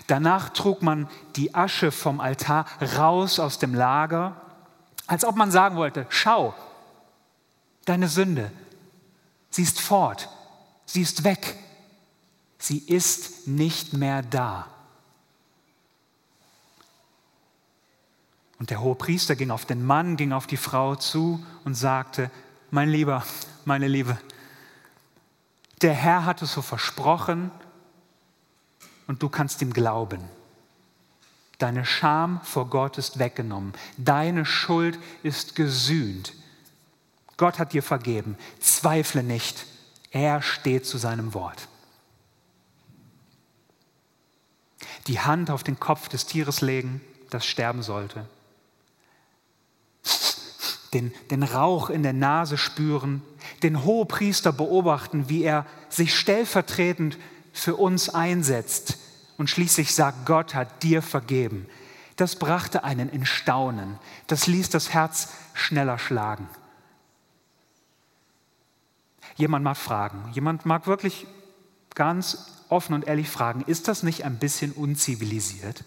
Danach 0.07 0.51
trug 0.51 0.83
man 0.83 1.09
die 1.37 1.55
Asche 1.55 1.93
vom 1.93 2.21
Altar 2.21 2.67
raus 2.97 3.39
aus 3.39 3.59
dem 3.59 3.75
Lager, 3.75 4.37
als 5.07 5.25
ob 5.25 5.37
man 5.37 5.51
sagen 5.51 5.77
wollte, 5.77 6.07
schau, 6.09 6.55
deine 7.85 8.09
Sünde, 8.09 8.51
sie 9.51 9.63
ist 9.63 9.81
fort, 9.81 10.29
sie 10.85 11.03
ist 11.03 11.25
weg, 11.25 11.57
sie 12.59 12.79
ist 12.79 13.47
nicht 13.47 13.93
mehr 13.93 14.23
da. 14.23 14.67
Und 18.59 18.71
der 18.71 18.81
hohe 18.81 18.95
Priester 18.95 19.37
ging 19.37 19.51
auf 19.51 19.67
den 19.67 19.85
Mann, 19.85 20.17
ging 20.17 20.33
auf 20.33 20.47
die 20.47 20.57
Frau 20.57 20.97
zu 20.97 21.45
und 21.65 21.75
sagte, 21.75 22.31
mein 22.71 22.89
Lieber, 22.89 23.25
meine 23.65 23.87
Liebe, 23.87 24.19
der 25.83 25.93
Herr 25.93 26.25
hat 26.25 26.43
es 26.43 26.53
so 26.53 26.63
versprochen 26.63 27.51
und 29.07 29.23
du 29.23 29.29
kannst 29.29 29.63
ihm 29.63 29.73
glauben. 29.73 30.21
Deine 31.59 31.87
Scham 31.87 32.41
vor 32.43 32.69
Gott 32.69 32.99
ist 32.99 33.19
weggenommen. 33.19 33.73
Deine 33.97 34.45
Schuld 34.45 34.99
ist 35.23 35.57
gesühnt. 35.57 36.35
Gott 37.37 37.59
hat 37.59 37.73
dir 37.73 37.83
vergeben. 37.83 38.37
Zweifle 38.61 39.23
nicht. 39.23 39.67
Er 40.11 40.43
steht 40.43 40.87
zu 40.87 40.99
seinem 40.99 41.35
Wort. 41.35 41.69
Die 45.07 45.21
Hand 45.21 45.51
auf 45.51 45.63
den 45.63 45.79
Kopf 45.79 46.09
des 46.09 46.27
Tieres 46.27 46.61
legen, 46.61 47.01
das 47.31 47.47
sterben 47.47 47.83
sollte. 47.83 48.27
Den, 50.93 51.13
den 51.31 51.43
Rauch 51.43 51.91
in 51.91 52.03
der 52.03 52.13
Nase 52.13 52.59
spüren, 52.59 53.23
den 53.63 53.85
Hohepriester 53.85 54.53
beobachten, 54.53 55.29
wie 55.29 55.43
er 55.43 55.67
sich 55.89 56.15
stellvertretend 56.15 57.19
für 57.57 57.77
uns 57.77 58.11
einsetzt 58.11 58.99
und 59.39 59.49
schließlich 59.49 59.95
sagt, 59.95 60.27
Gott 60.27 60.55
hat 60.55 60.83
dir 60.83 61.01
vergeben. 61.01 61.67
Das 62.17 62.37
brachte 62.37 62.85
einen 62.85 63.09
in 63.09 63.25
Staunen. 63.25 63.99
Das 64.27 64.47
ließ 64.47 64.71
das 64.71 64.93
Herz 64.93 65.33
schneller 65.55 65.99
schlagen. 65.99 66.49
Jemand 69.37 69.65
mag 69.65 69.77
fragen, 69.77 70.31
jemand 70.33 70.65
mag 70.65 70.87
wirklich 70.87 71.27
ganz 71.95 72.65
offen 72.69 72.95
und 72.95 73.07
ehrlich 73.07 73.29
fragen, 73.29 73.63
ist 73.67 73.89
das 73.89 74.03
nicht 74.03 74.25
ein 74.25 74.39
bisschen 74.39 74.73
unzivilisiert? 74.73 75.85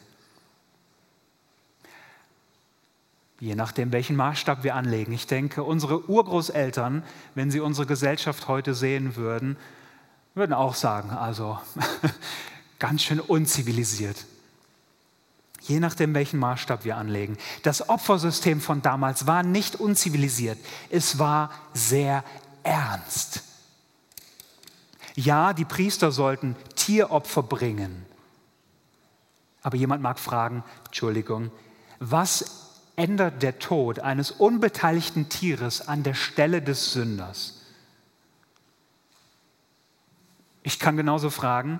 Je 3.40 3.56
nachdem, 3.56 3.92
welchen 3.92 4.16
Maßstab 4.16 4.64
wir 4.64 4.76
anlegen. 4.76 5.14
Ich 5.14 5.26
denke, 5.26 5.64
unsere 5.64 6.10
Urgroßeltern, 6.10 7.04
wenn 7.36 7.52
sie 7.52 7.60
unsere 7.60 7.88
Gesellschaft 7.88 8.48
heute 8.48 8.74
sehen 8.74 9.16
würden, 9.16 9.56
würden 10.36 10.54
auch 10.54 10.76
sagen, 10.76 11.12
also 11.12 11.60
ganz 12.80 13.04
schön 13.04 13.20
unzivilisiert. 13.20 14.26
Je 15.62 15.80
nachdem, 15.80 16.14
welchen 16.14 16.40
Maßstab 16.40 16.86
wir 16.86 16.98
anlegen. 16.98 17.38
Das 17.64 17.90
Opfersystem 17.90 18.62
von 18.62 18.82
damals 18.82 19.28
war 19.28 19.44
nicht 19.44 19.76
unzivilisiert, 19.76 20.58
es 20.90 21.20
war 21.20 21.52
sehr 21.74 22.24
ernst. 22.64 23.44
Ja, 25.16 25.54
die 25.54 25.66
Priester 25.66 26.12
sollten 26.12 26.56
Tieropfer 26.76 27.44
bringen. 27.44 28.06
Aber 29.62 29.76
jemand 29.76 30.02
mag 30.02 30.18
fragen, 30.18 30.64
Entschuldigung, 30.86 31.52
was 32.00 32.70
ändert 32.96 33.44
der 33.44 33.60
Tod 33.60 34.00
eines 34.00 34.32
unbeteiligten 34.32 35.30
Tieres 35.30 35.88
an 35.88 36.04
der 36.04 36.14
Stelle 36.14 36.62
des 36.62 36.94
Sünders? 36.94 37.59
Ich 40.64 40.80
kann 40.80 40.98
genauso 40.98 41.30
fragen, 41.30 41.80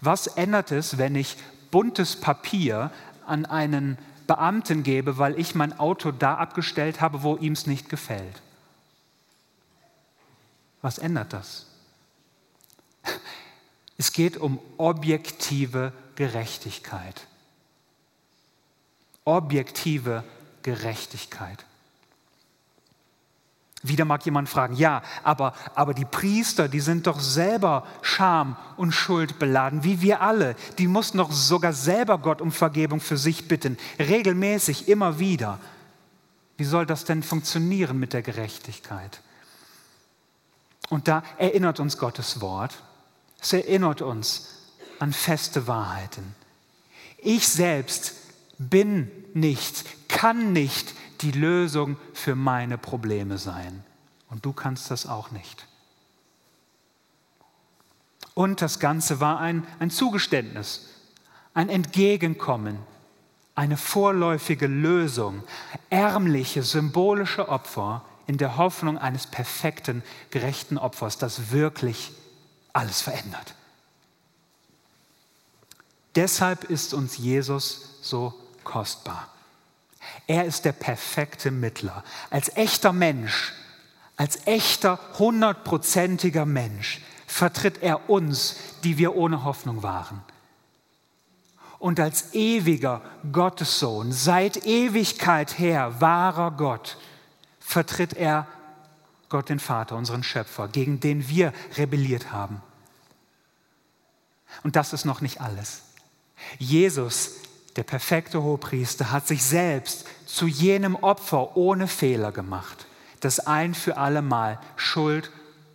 was 0.00 0.26
ändert 0.26 0.72
es, 0.72 0.98
wenn 0.98 1.14
ich 1.14 1.36
buntes 1.70 2.20
Papier 2.20 2.90
an 3.26 3.44
einen 3.44 3.98
Beamten 4.26 4.82
gebe, 4.82 5.18
weil 5.18 5.38
ich 5.38 5.54
mein 5.54 5.78
Auto 5.78 6.10
da 6.12 6.34
abgestellt 6.34 7.00
habe, 7.00 7.22
wo 7.22 7.36
ihm 7.36 7.52
es 7.52 7.66
nicht 7.66 7.88
gefällt? 7.88 8.42
Was 10.82 10.98
ändert 10.98 11.32
das? 11.32 11.66
Es 13.98 14.12
geht 14.12 14.36
um 14.36 14.58
objektive 14.76 15.90
Gerechtigkeit. 16.16 17.26
Objektive 19.24 20.22
Gerechtigkeit. 20.62 21.64
Wieder 23.82 24.04
mag 24.04 24.24
jemand 24.24 24.48
fragen, 24.48 24.74
ja, 24.74 25.02
aber, 25.22 25.52
aber 25.74 25.94
die 25.94 26.04
Priester, 26.04 26.68
die 26.68 26.80
sind 26.80 27.06
doch 27.06 27.20
selber 27.20 27.86
Scham 28.02 28.56
und 28.76 28.92
Schuld 28.92 29.38
beladen, 29.38 29.84
wie 29.84 30.00
wir 30.00 30.22
alle. 30.22 30.56
Die 30.78 30.88
mussten 30.88 31.18
doch 31.18 31.30
sogar 31.30 31.72
selber 31.72 32.18
Gott 32.18 32.40
um 32.40 32.50
Vergebung 32.50 33.00
für 33.00 33.16
sich 33.16 33.48
bitten, 33.48 33.76
regelmäßig, 33.98 34.88
immer 34.88 35.18
wieder. 35.18 35.58
Wie 36.56 36.64
soll 36.64 36.86
das 36.86 37.04
denn 37.04 37.22
funktionieren 37.22 37.98
mit 37.98 38.12
der 38.12 38.22
Gerechtigkeit? 38.22 39.20
Und 40.88 41.06
da 41.06 41.22
erinnert 41.36 41.78
uns 41.78 41.98
Gottes 41.98 42.40
Wort, 42.40 42.82
es 43.40 43.52
erinnert 43.52 44.02
uns 44.02 44.54
an 44.98 45.12
feste 45.12 45.66
Wahrheiten. 45.66 46.34
Ich 47.18 47.48
selbst 47.48 48.14
bin 48.58 49.10
nicht, 49.34 50.08
kann 50.08 50.52
nicht 50.52 50.94
die 51.22 51.32
Lösung 51.32 51.96
für 52.12 52.34
meine 52.34 52.78
Probleme 52.78 53.38
sein. 53.38 53.84
Und 54.28 54.44
du 54.44 54.52
kannst 54.52 54.90
das 54.90 55.06
auch 55.06 55.30
nicht. 55.30 55.66
Und 58.34 58.60
das 58.60 58.80
Ganze 58.80 59.20
war 59.20 59.40
ein, 59.40 59.66
ein 59.78 59.90
Zugeständnis, 59.90 60.90
ein 61.54 61.68
Entgegenkommen, 61.68 62.78
eine 63.54 63.78
vorläufige 63.78 64.66
Lösung, 64.66 65.42
ärmliche, 65.88 66.62
symbolische 66.62 67.48
Opfer 67.48 68.04
in 68.26 68.36
der 68.36 68.58
Hoffnung 68.58 68.98
eines 68.98 69.26
perfekten, 69.26 70.02
gerechten 70.30 70.76
Opfers, 70.76 71.16
das 71.16 71.50
wirklich 71.50 72.12
alles 72.72 73.00
verändert. 73.00 73.54
Deshalb 76.14 76.64
ist 76.64 76.92
uns 76.92 77.16
Jesus 77.16 77.98
so 78.02 78.34
kostbar. 78.64 79.28
Er 80.26 80.44
ist 80.44 80.64
der 80.64 80.72
perfekte 80.72 81.50
Mittler. 81.50 82.04
Als 82.30 82.56
echter 82.56 82.92
Mensch, 82.92 83.52
als 84.16 84.46
echter 84.46 84.98
hundertprozentiger 85.18 86.46
Mensch 86.46 87.00
vertritt 87.26 87.82
er 87.82 88.08
uns, 88.08 88.56
die 88.84 88.98
wir 88.98 89.16
ohne 89.16 89.44
Hoffnung 89.44 89.82
waren. 89.82 90.22
Und 91.78 92.00
als 92.00 92.32
ewiger 92.32 93.02
Gottessohn, 93.32 94.12
seit 94.12 94.64
Ewigkeit 94.64 95.58
her, 95.58 96.00
wahrer 96.00 96.50
Gott, 96.52 96.96
vertritt 97.60 98.14
er 98.14 98.46
Gott 99.28 99.48
den 99.48 99.58
Vater, 99.58 99.96
unseren 99.96 100.22
Schöpfer, 100.22 100.68
gegen 100.68 101.00
den 101.00 101.28
wir 101.28 101.52
rebelliert 101.76 102.32
haben. 102.32 102.62
Und 104.62 104.76
das 104.76 104.92
ist 104.92 105.04
noch 105.04 105.20
nicht 105.20 105.40
alles. 105.40 105.82
Jesus 106.58 107.32
der 107.76 107.84
perfekte 107.84 108.42
Hohepriester, 108.42 109.10
hat 109.10 109.26
sich 109.26 109.44
selbst 109.44 110.06
zu 110.26 110.46
jenem 110.46 110.96
Opfer 110.96 111.56
ohne 111.56 111.88
Fehler 111.88 112.32
gemacht, 112.32 112.86
das 113.20 113.40
ein 113.40 113.74
für 113.74 113.96
alle 113.98 114.22
Mal 114.22 114.58
Schuld 114.76 115.30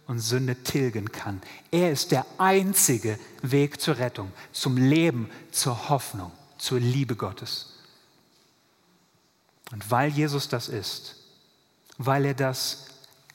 und 0.07 0.19
Sünde 0.19 0.55
tilgen 0.63 1.11
kann. 1.11 1.41
Er 1.71 1.91
ist 1.91 2.11
der 2.11 2.25
einzige 2.37 3.19
Weg 3.41 3.79
zur 3.79 3.97
Rettung, 3.97 4.31
zum 4.51 4.77
Leben, 4.77 5.29
zur 5.51 5.89
Hoffnung, 5.89 6.31
zur 6.57 6.79
Liebe 6.79 7.15
Gottes. 7.15 7.77
Und 9.71 9.89
weil 9.89 10.09
Jesus 10.09 10.49
das 10.49 10.67
ist, 10.67 11.15
weil 11.97 12.25
er 12.25 12.33
das, 12.33 12.87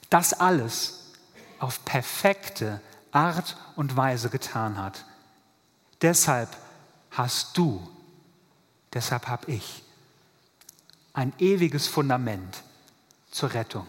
das 0.09 0.33
alles 0.33 1.13
auf 1.59 1.83
perfekte 1.85 2.81
Art 3.11 3.57
und 3.75 3.95
Weise 3.97 4.29
getan 4.29 4.77
hat, 4.77 5.05
deshalb 6.01 6.49
hast 7.09 7.57
du 7.57 7.81
Deshalb 8.97 9.27
habe 9.27 9.51
ich 9.51 9.83
ein 11.13 11.31
ewiges 11.37 11.85
Fundament 11.85 12.63
zur 13.29 13.53
Rettung. 13.53 13.85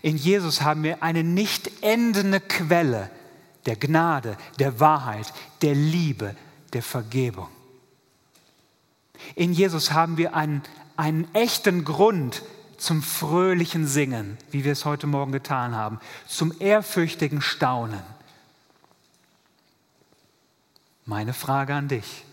In 0.00 0.16
Jesus 0.16 0.60
haben 0.60 0.84
wir 0.84 1.02
eine 1.02 1.24
nicht 1.24 1.82
endende 1.82 2.38
Quelle 2.38 3.10
der 3.66 3.74
Gnade, 3.74 4.36
der 4.60 4.78
Wahrheit, 4.78 5.32
der 5.62 5.74
Liebe, 5.74 6.36
der 6.72 6.84
Vergebung. 6.84 7.48
In 9.34 9.52
Jesus 9.52 9.90
haben 9.90 10.16
wir 10.18 10.36
einen, 10.36 10.62
einen 10.96 11.26
echten 11.34 11.84
Grund 11.84 12.44
zum 12.78 13.02
fröhlichen 13.02 13.88
Singen, 13.88 14.38
wie 14.52 14.62
wir 14.62 14.70
es 14.70 14.84
heute 14.84 15.08
Morgen 15.08 15.32
getan 15.32 15.74
haben, 15.74 15.98
zum 16.28 16.54
ehrfürchtigen 16.60 17.42
Staunen. 17.42 18.04
Meine 21.06 21.32
Frage 21.32 21.74
an 21.74 21.88
dich. 21.88 22.24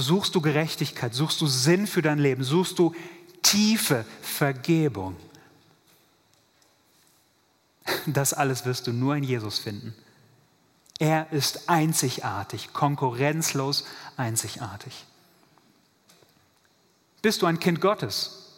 Suchst 0.00 0.36
du 0.36 0.40
Gerechtigkeit? 0.40 1.12
Suchst 1.12 1.40
du 1.40 1.48
Sinn 1.48 1.88
für 1.88 2.02
dein 2.02 2.18
Leben? 2.18 2.44
Suchst 2.44 2.78
du 2.78 2.94
tiefe 3.42 4.04
Vergebung? 4.22 5.16
Das 8.06 8.32
alles 8.32 8.64
wirst 8.64 8.86
du 8.86 8.92
nur 8.92 9.16
in 9.16 9.24
Jesus 9.24 9.58
finden. 9.58 9.94
Er 11.00 11.32
ist 11.32 11.68
einzigartig, 11.68 12.72
konkurrenzlos 12.72 13.86
einzigartig. 14.16 15.04
Bist 17.20 17.42
du 17.42 17.46
ein 17.46 17.58
Kind 17.58 17.80
Gottes? 17.80 18.52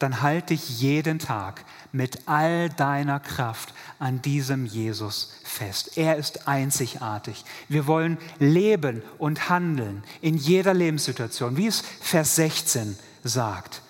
Dann 0.00 0.22
halt 0.22 0.50
dich 0.50 0.80
jeden 0.80 1.20
Tag 1.20 1.64
mit 1.92 2.26
all 2.26 2.68
deiner 2.70 3.20
Kraft 3.20 3.72
an 3.98 4.22
diesem 4.22 4.66
Jesus 4.66 5.34
fest. 5.44 5.96
Er 5.96 6.16
ist 6.16 6.46
einzigartig. 6.48 7.44
Wir 7.68 7.86
wollen 7.86 8.18
leben 8.38 9.02
und 9.18 9.48
handeln 9.48 10.04
in 10.20 10.36
jeder 10.36 10.74
Lebenssituation, 10.74 11.56
wie 11.56 11.66
es 11.66 11.82
Vers 12.00 12.36
16 12.36 12.98
sagt. 13.24 13.82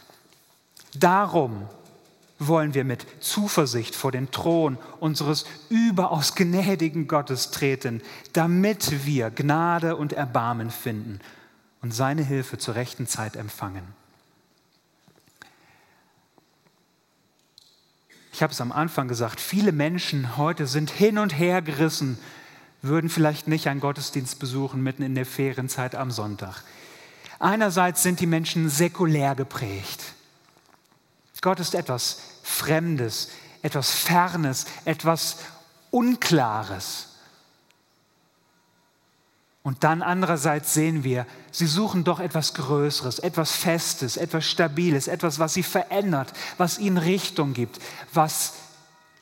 Darum 0.95 1.69
wollen 2.39 2.75
wir 2.75 2.85
mit 2.85 3.05
Zuversicht 3.21 3.95
vor 3.95 4.13
den 4.13 4.31
Thron 4.31 4.79
unseres 5.01 5.45
überaus 5.69 6.35
gnädigen 6.35 7.09
Gottes 7.09 7.51
treten, 7.51 8.01
damit 8.33 9.05
wir 9.07 9.31
Gnade 9.31 9.97
und 9.97 10.13
Erbarmen 10.13 10.71
finden 10.71 11.21
und 11.83 11.93
seine 11.93 12.23
Hilfe 12.23 12.59
zur 12.59 12.75
rechten 12.77 13.07
Zeit 13.07 13.37
empfangen. 13.37 13.83
Ich 18.39 18.43
habe 18.45 18.53
es 18.53 18.61
am 18.61 18.71
Anfang 18.71 19.09
gesagt, 19.09 19.41
viele 19.41 19.73
Menschen 19.73 20.37
heute 20.37 20.69
sind 20.69 20.91
hin 20.91 21.19
und 21.19 21.37
her 21.37 21.61
gerissen, 21.61 22.21
würden 22.83 23.11
vielleicht 23.11 23.49
nicht 23.49 23.67
einen 23.67 23.81
Gottesdienst 23.81 24.39
besuchen 24.39 24.81
mitten 24.81 25.03
in 25.03 25.17
der 25.17 25.27
Ferienzeit 25.27 25.97
am 25.97 26.13
Sonntag. 26.13 26.63
Einerseits 27.41 28.05
sind 28.05 28.21
die 28.21 28.29
Menschen 28.29 28.69
säkulär 28.69 29.35
geprägt. 29.35 30.15
Gott 31.41 31.59
ist 31.59 31.75
etwas 31.75 32.21
Fremdes, 32.45 33.31
etwas 33.63 33.91
Fernes, 33.91 34.67
etwas 34.85 35.39
Unklares. 35.91 37.08
Und 39.63 39.85
dann 39.85 40.03
andererseits 40.03 40.73
sehen 40.73 41.05
wir, 41.05 41.27
sie 41.51 41.67
suchen 41.67 42.05
doch 42.05 42.21
etwas 42.21 42.55
Größeres, 42.55 43.19
etwas 43.19 43.53
Festes, 43.53 44.17
etwas 44.17 44.45
Stabiles, 44.45 45.09
etwas, 45.09 45.39
was 45.39 45.55
sie 45.55 45.63
verändert, 45.63 46.33
was 46.57 46.79
ihnen 46.79 46.99
Richtung 46.99 47.55
gibt, 47.55 47.79
was, 48.13 48.55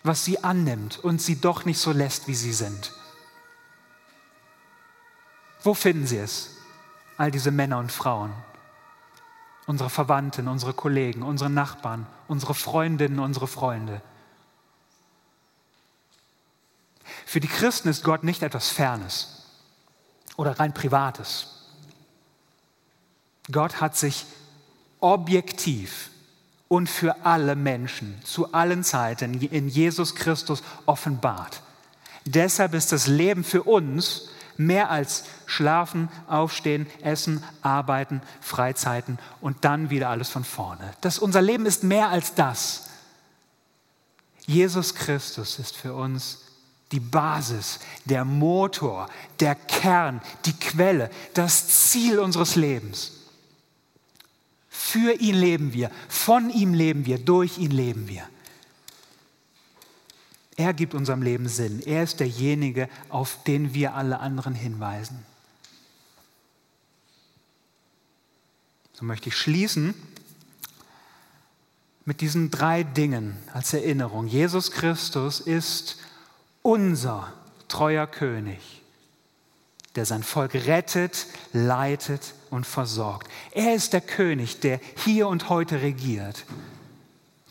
was 0.03 0.25
sie 0.25 0.45
annimmt 0.45 0.99
und 0.99 1.21
sie 1.21 1.41
doch 1.41 1.65
nicht 1.65 1.79
so 1.79 1.93
lässt, 1.93 2.29
wie 2.29 2.35
sie 2.35 2.53
sind. 2.53 2.93
Wo 5.63 5.75
finden 5.75 6.07
sie 6.07 6.19
es? 6.19 6.51
All 7.17 7.31
diese 7.31 7.51
Männer 7.51 7.79
und 7.79 7.91
Frauen, 7.91 8.33
unsere 9.67 9.91
Verwandten, 9.91 10.49
unsere 10.49 10.75
Kollegen, 10.75 11.23
unsere 11.23 11.51
Nachbarn, 11.51 12.07
unsere 12.29 12.55
Freundinnen, 12.55 13.19
unsere 13.19 13.49
Freunde. 13.49 14.03
Für 17.25 17.41
die 17.41 17.49
Christen 17.49 17.89
ist 17.89 18.05
Gott 18.05 18.23
nicht 18.23 18.43
etwas 18.43 18.69
Fernes 18.69 19.36
oder 20.37 20.59
rein 20.59 20.75
Privates. 20.75 21.49
Gott 23.51 23.81
hat 23.81 23.97
sich 23.97 24.27
objektiv 25.01 26.11
und 26.69 26.89
für 26.89 27.25
alle 27.25 27.55
Menschen 27.55 28.21
zu 28.25 28.53
allen 28.53 28.83
Zeiten 28.83 29.41
in 29.41 29.69
Jesus 29.69 30.15
Christus 30.15 30.63
offenbart. 30.85 31.63
Deshalb 32.25 32.75
ist 32.75 32.91
das 32.91 33.07
Leben 33.07 33.45
für 33.45 33.63
uns 33.63 34.29
mehr 34.57 34.91
als 34.91 35.25
schlafen, 35.45 36.09
aufstehen, 36.27 36.87
essen, 37.03 37.45
arbeiten, 37.63 38.21
Freizeiten 38.41 39.19
und 39.41 39.65
dann 39.65 39.91
wieder 39.91 40.09
alles 40.09 40.29
von 40.29 40.45
vorne. 40.45 40.93
Das, 41.03 41.19
unser 41.19 41.43
Leben 41.43 41.67
ist 41.67 41.85
mehr 41.85 42.09
als 42.09 42.35
das. 42.35 42.85
Jesus 44.47 44.95
Christus 44.95 45.59
ist 45.59 45.77
für 45.77 45.95
uns 45.95 46.41
die 46.93 47.01
Basis, 47.01 47.81
der 48.05 48.25
Motor, 48.25 49.09
der 49.41 49.55
Kern, 49.55 50.21
die 50.45 50.53
Quelle, 50.53 51.11
das 51.35 51.91
Ziel 51.91 52.19
unseres 52.19 52.57
Lebens. 52.57 53.13
Für 54.69 55.15
ihn 55.15 55.35
leben 55.35 55.73
wir, 55.73 55.91
von 56.09 56.49
ihm 56.51 56.75
leben 56.75 57.07
wir, 57.07 57.19
durch 57.19 57.59
ihn 57.59 57.73
leben 57.73 58.09
wir. 58.09 58.29
Er 60.57 60.73
gibt 60.73 60.95
unserem 60.95 61.23
Leben 61.23 61.49
Sinn. 61.49 61.81
Er 61.81 62.03
ist 62.03 62.21
derjenige, 62.21 62.89
auf 63.11 63.43
den 63.45 63.75
wir 63.75 63.95
alle 63.95 64.21
anderen 64.21 64.55
hinweisen. 64.55 65.25
So 68.95 69.05
möchte 69.05 69.29
ich 69.29 69.37
schließen 69.37 69.93
mit 72.07 72.23
diesen 72.23 72.51
drei 72.51 72.85
Dingen 72.85 73.37
als 73.53 73.75
Erinnerung. 73.75 74.27
Jesus 74.27 74.71
Christus 74.71 75.41
ist 75.41 75.99
unser 76.67 77.33
treuer 77.69 78.09
König, 78.09 78.83
der 79.95 80.05
sein 80.05 80.25
Volk 80.25 80.55
rettet, 80.55 81.27
leitet 81.53 82.35
und 82.51 82.67
versorgt. 82.67 83.31
Er 83.53 83.77
ist 83.77 83.93
der 83.93 84.01
König, 84.01 84.59
der 84.59 84.81
hier 84.97 85.29
und 85.29 85.49
heute 85.49 85.81
regiert. 85.81 86.45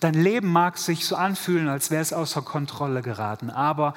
Dein 0.02 0.16
Leben 0.16 0.52
mag 0.52 0.78
sich 0.78 1.06
so 1.06 1.16
anfühlen, 1.16 1.70
als 1.70 1.92
wäre 1.92 2.02
es 2.02 2.12
außer 2.12 2.42
Kontrolle 2.42 3.02
geraten, 3.02 3.50
aber 3.50 3.94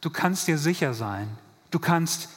du 0.00 0.10
kannst 0.10 0.48
dir 0.48 0.58
sicher 0.58 0.92
sein, 0.92 1.28
du 1.70 1.78
kannst 1.78 2.28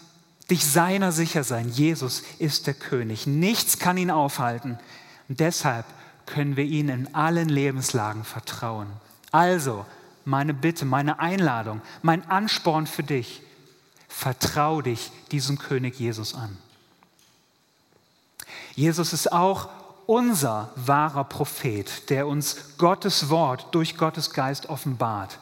dich 0.52 0.64
seiner 0.64 1.12
sicher 1.12 1.44
sein. 1.44 1.68
Jesus 1.68 2.22
ist 2.38 2.68
der 2.68 2.76
König. 2.76 3.26
Nichts 3.26 3.80
kann 3.80 3.98
ihn 3.98 4.12
aufhalten. 4.12 4.78
Und 5.28 5.40
deshalb 5.40 5.86
können 6.28 6.58
wir 6.58 6.66
ihm 6.66 6.90
in 6.90 7.16
allen 7.16 7.50
Lebenslagen 7.50 8.24
vertrauen. 8.24 8.88
Also, 9.32 9.84
meine 10.26 10.54
Bitte, 10.54 10.86
meine 10.86 11.20
Einladung, 11.20 11.82
mein 12.02 12.30
Ansporn 12.30 12.88
für 12.88 13.04
dich, 13.04 13.42
vertrau 14.08 14.82
dich 14.82 15.12
diesem 15.32 15.58
König 15.58 16.00
Jesus 16.00 16.34
an. 16.36 16.58
Jesus 18.76 19.14
ist 19.14 19.32
auch 19.32 19.70
unser 20.06 20.72
wahrer 20.76 21.24
Prophet, 21.24 22.10
der 22.10 22.28
uns 22.28 22.78
Gottes 22.78 23.30
Wort 23.30 23.74
durch 23.74 23.98
Gottes 23.98 24.32
Geist 24.32 24.68
offenbart. 24.68 25.40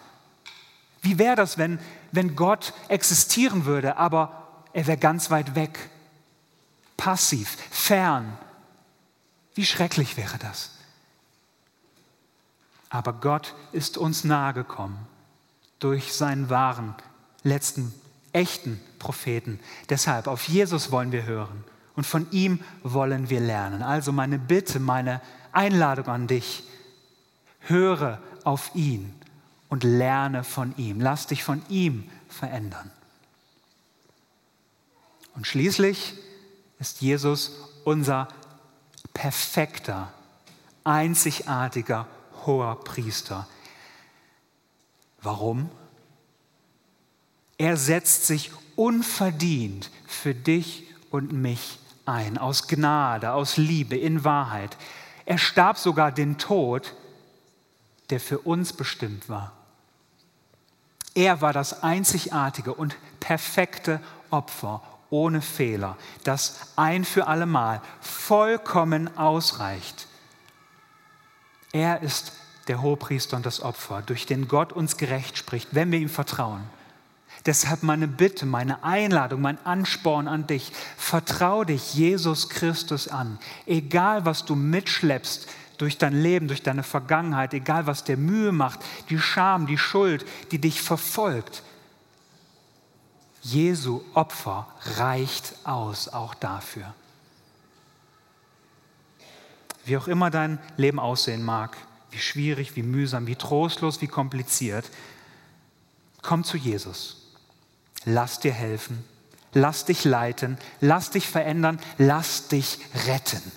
Wie 1.02 1.18
wäre 1.18 1.36
das, 1.36 1.58
wenn, 1.58 1.80
wenn 2.12 2.36
Gott 2.36 2.74
existieren 2.88 3.66
würde, 3.66 3.98
aber 3.98 4.48
er 4.74 4.88
wäre 4.88 4.98
ganz 4.98 5.32
weit 5.32 5.56
weg, 5.56 5.90
passiv, 6.96 7.58
fern, 7.72 8.38
wie 9.56 9.66
schrecklich 9.66 10.16
wäre 10.16 10.38
das? 10.38 10.72
Aber 12.92 13.14
Gott 13.14 13.56
ist 13.72 13.98
uns 13.98 14.26
nahegekommen 14.26 14.98
durch 15.80 16.14
seinen 16.14 16.50
wahren, 16.50 16.94
letzten, 17.42 17.94
echten 18.34 18.82
Propheten. 19.00 19.62
Deshalb, 19.90 20.28
auf 20.28 20.48
Jesus 20.50 20.92
wollen 20.92 21.14
wir 21.14 21.24
hören 21.24 21.64
und 21.96 22.06
von 22.06 22.30
ihm 22.32 22.60
wollen 22.84 23.30
wir 23.30 23.40
lernen. 23.40 23.82
Also 23.82 24.12
meine 24.12 24.38
Bitte, 24.38 24.82
meine 24.82 25.22
Einladung 25.54 26.08
an 26.08 26.28
dich, 26.28 26.64
höre 27.62 28.20
auf 28.44 28.72
ihn 28.76 29.16
und 29.70 29.86
lerne 29.86 30.44
von 30.44 30.76
ihm. 30.76 31.00
Lass 31.00 31.28
dich 31.28 31.46
von 31.46 31.62
ihm 31.70 32.10
verändern. 32.28 32.92
Und 35.34 35.48
schließlich 35.48 36.16
ist 36.78 37.00
Jesus 37.00 37.54
unser 37.86 38.28
perfekter, 39.14 40.12
einzigartiger 40.84 42.06
hoher 42.46 42.84
Priester. 42.84 43.48
Warum? 45.22 45.70
Er 47.58 47.78
setzt 47.78 48.26
sich 48.26 48.52
unverdient 48.76 49.92
für 50.08 50.34
dich 50.34 50.88
und 51.12 51.32
mich 51.32 51.80
ein, 52.06 52.38
aus 52.38 52.68
Gnade, 52.68 53.34
aus 53.34 53.58
Liebe, 53.58 53.96
in 53.96 54.24
Wahrheit. 54.24 54.78
Er 55.26 55.38
starb 55.38 55.78
sogar 55.78 56.12
den 56.12 56.38
Tod, 56.38 56.96
der 58.10 58.20
für 58.20 58.40
uns 58.40 58.74
bestimmt 58.74 59.30
war. 59.30 59.54
Er 61.14 61.42
war 61.42 61.54
das 61.54 61.84
einzigartige 61.84 62.74
und 62.74 62.96
perfekte 63.20 64.02
Opfer 64.30 64.82
ohne 65.10 65.42
Fehler, 65.42 65.98
das 66.24 66.74
ein 66.78 67.04
für 67.04 67.28
allemal 67.28 67.82
vollkommen 68.00 69.18
ausreicht. 69.18 70.08
Er 71.72 72.02
ist 72.02 72.34
der 72.68 72.82
Hohepriester 72.82 73.38
und 73.38 73.46
das 73.46 73.62
Opfer, 73.62 74.02
durch 74.02 74.26
den 74.26 74.48
Gott 74.48 74.74
uns 74.74 74.98
gerecht 74.98 75.38
spricht, 75.38 75.70
wenn 75.72 75.92
wir 75.92 76.00
ihm 76.00 76.10
vertrauen. 76.10 76.64
Deshalb 77.46 77.82
meine 77.82 78.08
Bitte, 78.08 78.46
meine 78.46 78.84
Einladung, 78.84 79.42
mein 79.42 79.58
Ansporn 79.66 80.28
an 80.28 80.46
dich, 80.46 80.72
vertrau 80.96 81.64
dich 81.64 81.96
Jesus 81.96 82.50
Christus 82.50 83.08
an. 83.08 83.40
Egal, 83.66 84.26
was 84.26 84.46
du 84.46 84.56
mitschleppst 84.56 85.48
durch 85.80 85.98
dein 85.98 86.14
Leben, 86.14 86.48
durch 86.48 86.62
deine 86.62 86.84
Vergangenheit, 86.84 87.56
egal, 87.56 87.88
was 87.88 88.04
dir 88.04 88.18
Mühe 88.18 88.52
macht, 88.52 88.82
die 89.10 89.18
Scham, 89.18 89.66
die 89.66 89.80
Schuld, 89.80 90.26
die 90.52 90.60
dich 90.60 90.82
verfolgt, 90.82 91.64
Jesu 93.42 94.02
Opfer 94.14 94.68
reicht 94.98 95.56
aus, 95.64 96.10
auch 96.10 96.36
dafür. 96.36 96.94
Wie 99.92 99.98
auch 99.98 100.08
immer 100.08 100.30
dein 100.30 100.58
Leben 100.78 101.02
aussehen 101.02 101.44
mag, 101.44 101.76
wie 102.12 102.18
schwierig, 102.18 102.78
wie 102.78 102.82
mühsam, 102.82 103.28
wie 103.28 103.36
trostlos, 103.36 104.00
wie 104.00 104.08
kompliziert, 104.08 104.90
komm 106.22 106.46
zu 106.46 106.56
Jesus. 106.56 107.34
Lass 108.06 108.40
dir 108.40 108.54
helfen, 108.54 109.04
lass 109.52 109.84
dich 109.84 110.06
leiten, 110.06 110.58
lass 110.80 111.10
dich 111.10 111.28
verändern, 111.28 111.78
lass 111.98 112.48
dich 112.48 112.80
retten. 113.06 113.52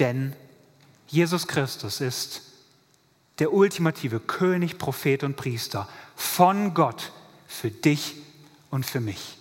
Denn 0.00 0.34
Jesus 1.06 1.46
Christus 1.46 2.00
ist 2.00 2.42
der 3.38 3.52
ultimative 3.52 4.18
König, 4.18 4.76
Prophet 4.78 5.22
und 5.22 5.36
Priester 5.36 5.88
von 6.16 6.74
Gott 6.74 7.12
für 7.46 7.70
dich 7.70 8.16
und 8.70 8.84
für 8.84 8.98
mich. 8.98 9.38